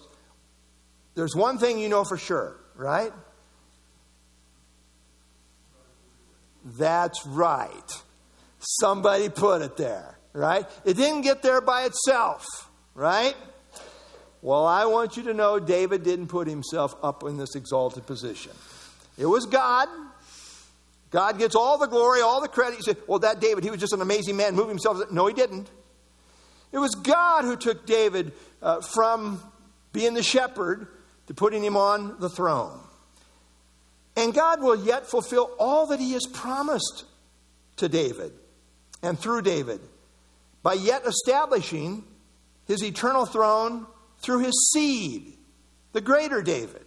there's 1.14 1.34
one 1.34 1.58
thing 1.58 1.78
you 1.78 1.88
know 1.88 2.04
for 2.04 2.16
sure, 2.16 2.56
right? 2.76 3.12
That's 6.76 7.24
right. 7.26 7.90
Somebody 8.58 9.28
put 9.28 9.62
it 9.62 9.76
there, 9.76 10.18
right? 10.32 10.66
It 10.84 10.96
didn't 10.96 11.22
get 11.22 11.42
there 11.42 11.60
by 11.60 11.84
itself, 11.84 12.44
right? 12.94 13.34
Well, 14.42 14.66
I 14.66 14.86
want 14.86 15.16
you 15.16 15.24
to 15.24 15.34
know 15.34 15.58
David 15.58 16.04
didn't 16.04 16.28
put 16.28 16.46
himself 16.46 16.94
up 17.02 17.22
in 17.24 17.36
this 17.36 17.54
exalted 17.54 18.06
position. 18.06 18.52
It 19.16 19.26
was 19.26 19.46
God. 19.46 19.88
God 21.10 21.38
gets 21.38 21.54
all 21.56 21.78
the 21.78 21.86
glory, 21.86 22.20
all 22.20 22.40
the 22.40 22.48
credit. 22.48 22.78
You 22.78 22.82
say, 22.82 22.96
well, 23.06 23.18
that 23.20 23.40
David, 23.40 23.64
he 23.64 23.70
was 23.70 23.80
just 23.80 23.92
an 23.92 24.02
amazing 24.02 24.36
man, 24.36 24.54
moved 24.54 24.68
himself. 24.68 25.10
No, 25.10 25.26
he 25.26 25.34
didn't. 25.34 25.68
It 26.70 26.78
was 26.78 26.94
God 26.94 27.44
who 27.44 27.56
took 27.56 27.86
David 27.86 28.32
uh, 28.60 28.80
from 28.80 29.40
being 29.92 30.14
the 30.14 30.22
shepherd 30.22 30.86
to 31.26 31.34
putting 31.34 31.64
him 31.64 31.76
on 31.76 32.20
the 32.20 32.28
throne. 32.28 32.78
And 34.18 34.34
God 34.34 34.60
will 34.60 34.74
yet 34.74 35.06
fulfill 35.06 35.52
all 35.60 35.86
that 35.86 36.00
he 36.00 36.10
has 36.14 36.26
promised 36.26 37.04
to 37.76 37.88
David 37.88 38.32
and 39.00 39.16
through 39.16 39.42
David 39.42 39.80
by 40.60 40.72
yet 40.72 41.06
establishing 41.06 42.02
his 42.66 42.82
eternal 42.82 43.26
throne 43.26 43.86
through 44.18 44.40
his 44.40 44.72
seed, 44.72 45.34
the 45.92 46.00
greater 46.00 46.42
David. 46.42 46.84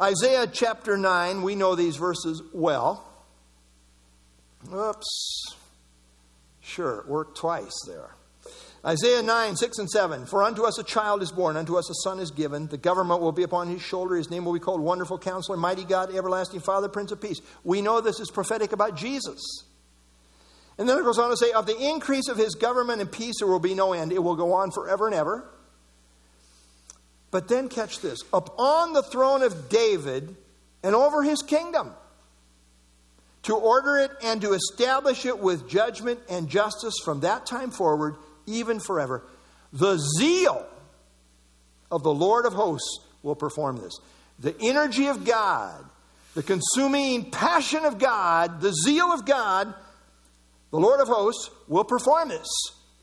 Isaiah 0.00 0.46
chapter 0.46 0.96
9, 0.96 1.42
we 1.42 1.56
know 1.56 1.74
these 1.74 1.96
verses 1.96 2.40
well. 2.52 3.04
Oops. 4.72 5.46
Sure, 6.60 7.00
it 7.00 7.08
worked 7.08 7.38
twice 7.38 7.74
there. 7.88 8.14
Isaiah 8.86 9.22
9, 9.22 9.56
6 9.56 9.78
and 9.78 9.90
7. 9.90 10.26
For 10.26 10.44
unto 10.44 10.64
us 10.64 10.78
a 10.78 10.84
child 10.84 11.20
is 11.20 11.32
born, 11.32 11.56
unto 11.56 11.76
us 11.76 11.90
a 11.90 11.94
son 12.04 12.20
is 12.20 12.30
given. 12.30 12.68
The 12.68 12.78
government 12.78 13.20
will 13.20 13.32
be 13.32 13.42
upon 13.42 13.68
his 13.68 13.82
shoulder. 13.82 14.14
His 14.14 14.30
name 14.30 14.44
will 14.44 14.52
be 14.52 14.60
called 14.60 14.80
Wonderful 14.80 15.18
Counselor, 15.18 15.56
Mighty 15.56 15.82
God, 15.82 16.14
Everlasting 16.14 16.60
Father, 16.60 16.88
Prince 16.88 17.10
of 17.10 17.20
Peace. 17.20 17.40
We 17.64 17.82
know 17.82 18.00
this 18.00 18.20
is 18.20 18.30
prophetic 18.30 18.72
about 18.72 18.96
Jesus. 18.96 19.64
And 20.78 20.88
then 20.88 20.98
it 20.98 21.04
goes 21.04 21.18
on 21.18 21.30
to 21.30 21.36
say, 21.36 21.50
Of 21.50 21.66
the 21.66 21.76
increase 21.76 22.28
of 22.28 22.36
his 22.36 22.54
government 22.54 23.00
and 23.00 23.10
peace 23.10 23.36
there 23.40 23.48
will 23.48 23.58
be 23.58 23.74
no 23.74 23.92
end. 23.92 24.12
It 24.12 24.22
will 24.22 24.36
go 24.36 24.52
on 24.52 24.70
forever 24.70 25.06
and 25.06 25.16
ever. 25.16 25.48
But 27.32 27.48
then 27.48 27.68
catch 27.68 28.00
this 28.00 28.20
upon 28.32 28.92
the 28.92 29.02
throne 29.02 29.42
of 29.42 29.68
David 29.68 30.36
and 30.82 30.94
over 30.94 31.22
his 31.22 31.42
kingdom, 31.42 31.92
to 33.42 33.56
order 33.56 33.98
it 33.98 34.10
and 34.22 34.40
to 34.42 34.52
establish 34.52 35.26
it 35.26 35.38
with 35.38 35.68
judgment 35.68 36.20
and 36.28 36.48
justice 36.48 36.94
from 37.04 37.20
that 37.20 37.46
time 37.46 37.70
forward, 37.70 38.16
even 38.46 38.80
forever. 38.80 39.22
The 39.72 39.98
zeal 40.18 40.66
of 41.90 42.02
the 42.02 42.12
Lord 42.14 42.46
of 42.46 42.52
hosts 42.52 43.00
will 43.22 43.34
perform 43.34 43.76
this. 43.78 43.98
The 44.38 44.54
energy 44.60 45.06
of 45.06 45.24
God, 45.24 45.84
the 46.34 46.42
consuming 46.42 47.30
passion 47.30 47.84
of 47.84 47.98
God, 47.98 48.60
the 48.60 48.72
zeal 48.72 49.06
of 49.06 49.24
God, 49.24 49.74
the 50.70 50.78
Lord 50.78 51.00
of 51.00 51.08
hosts 51.08 51.50
will 51.68 51.84
perform 51.84 52.28
this. 52.28 52.48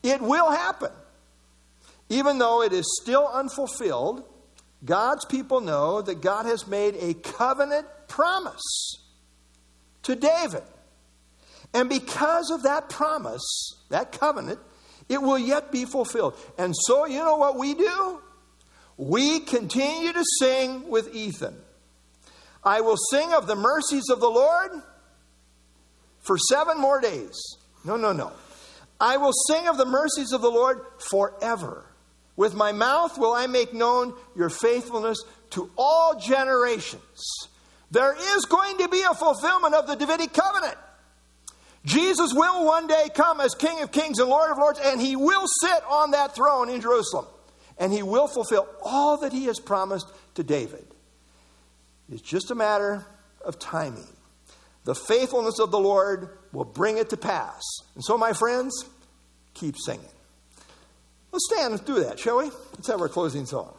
It 0.02 0.20
will 0.20 0.50
happen. 0.50 0.90
Even 2.08 2.38
though 2.38 2.62
it 2.62 2.72
is 2.72 2.98
still 3.02 3.28
unfulfilled, 3.32 4.22
God's 4.84 5.24
people 5.24 5.60
know 5.60 6.02
that 6.02 6.20
God 6.20 6.46
has 6.46 6.66
made 6.66 6.94
a 6.96 7.14
covenant 7.14 7.86
promise 8.06 8.98
to 10.02 10.14
David. 10.14 10.62
And 11.72 11.88
because 11.88 12.50
of 12.50 12.62
that 12.62 12.90
promise, 12.90 13.74
that 13.88 14.12
covenant, 14.12 14.60
it 15.08 15.20
will 15.20 15.38
yet 15.38 15.70
be 15.70 15.84
fulfilled. 15.84 16.34
And 16.58 16.74
so, 16.76 17.06
you 17.06 17.18
know 17.18 17.36
what 17.36 17.56
we 17.56 17.74
do? 17.74 18.20
We 18.96 19.40
continue 19.40 20.12
to 20.12 20.24
sing 20.40 20.88
with 20.88 21.14
Ethan. 21.14 21.56
I 22.62 22.80
will 22.80 22.96
sing 23.10 23.32
of 23.32 23.46
the 23.46 23.56
mercies 23.56 24.08
of 24.10 24.20
the 24.20 24.30
Lord 24.30 24.70
for 26.20 26.38
seven 26.38 26.80
more 26.80 27.00
days. 27.00 27.38
No, 27.84 27.96
no, 27.96 28.12
no. 28.12 28.32
I 29.00 29.16
will 29.18 29.32
sing 29.48 29.68
of 29.68 29.76
the 29.76 29.84
mercies 29.84 30.32
of 30.32 30.40
the 30.40 30.50
Lord 30.50 30.80
forever. 31.10 31.84
With 32.36 32.54
my 32.54 32.72
mouth 32.72 33.18
will 33.18 33.32
I 33.32 33.46
make 33.46 33.74
known 33.74 34.14
your 34.34 34.48
faithfulness 34.48 35.18
to 35.50 35.70
all 35.76 36.18
generations. 36.18 37.48
There 37.90 38.14
is 38.36 38.44
going 38.46 38.78
to 38.78 38.88
be 38.88 39.02
a 39.02 39.14
fulfillment 39.14 39.74
of 39.74 39.86
the 39.86 39.94
Davidic 39.94 40.32
covenant. 40.32 40.76
Jesus 41.84 42.32
will 42.32 42.64
one 42.64 42.86
day 42.86 43.08
come 43.14 43.40
as 43.40 43.54
King 43.54 43.82
of 43.82 43.92
Kings 43.92 44.18
and 44.18 44.28
Lord 44.28 44.50
of 44.50 44.58
Lords, 44.58 44.80
and 44.82 45.00
he 45.00 45.16
will 45.16 45.44
sit 45.60 45.82
on 45.88 46.12
that 46.12 46.34
throne 46.34 46.70
in 46.70 46.80
Jerusalem. 46.80 47.26
And 47.78 47.92
he 47.92 48.02
will 48.02 48.28
fulfill 48.28 48.68
all 48.82 49.18
that 49.18 49.32
he 49.32 49.46
has 49.46 49.58
promised 49.58 50.06
to 50.36 50.44
David. 50.44 50.86
It's 52.10 52.22
just 52.22 52.50
a 52.50 52.54
matter 52.54 53.04
of 53.44 53.58
timing. 53.58 54.06
The 54.84 54.94
faithfulness 54.94 55.58
of 55.58 55.70
the 55.70 55.78
Lord 55.78 56.38
will 56.52 56.64
bring 56.64 56.98
it 56.98 57.10
to 57.10 57.16
pass. 57.16 57.62
And 57.94 58.04
so, 58.04 58.16
my 58.16 58.32
friends, 58.32 58.84
keep 59.54 59.76
singing. 59.84 60.04
Let's 61.32 61.48
stand 61.52 61.74
and 61.74 61.84
do 61.84 62.04
that, 62.04 62.18
shall 62.18 62.38
we? 62.38 62.50
Let's 62.74 62.88
have 62.88 63.00
our 63.00 63.08
closing 63.08 63.46
song. 63.46 63.74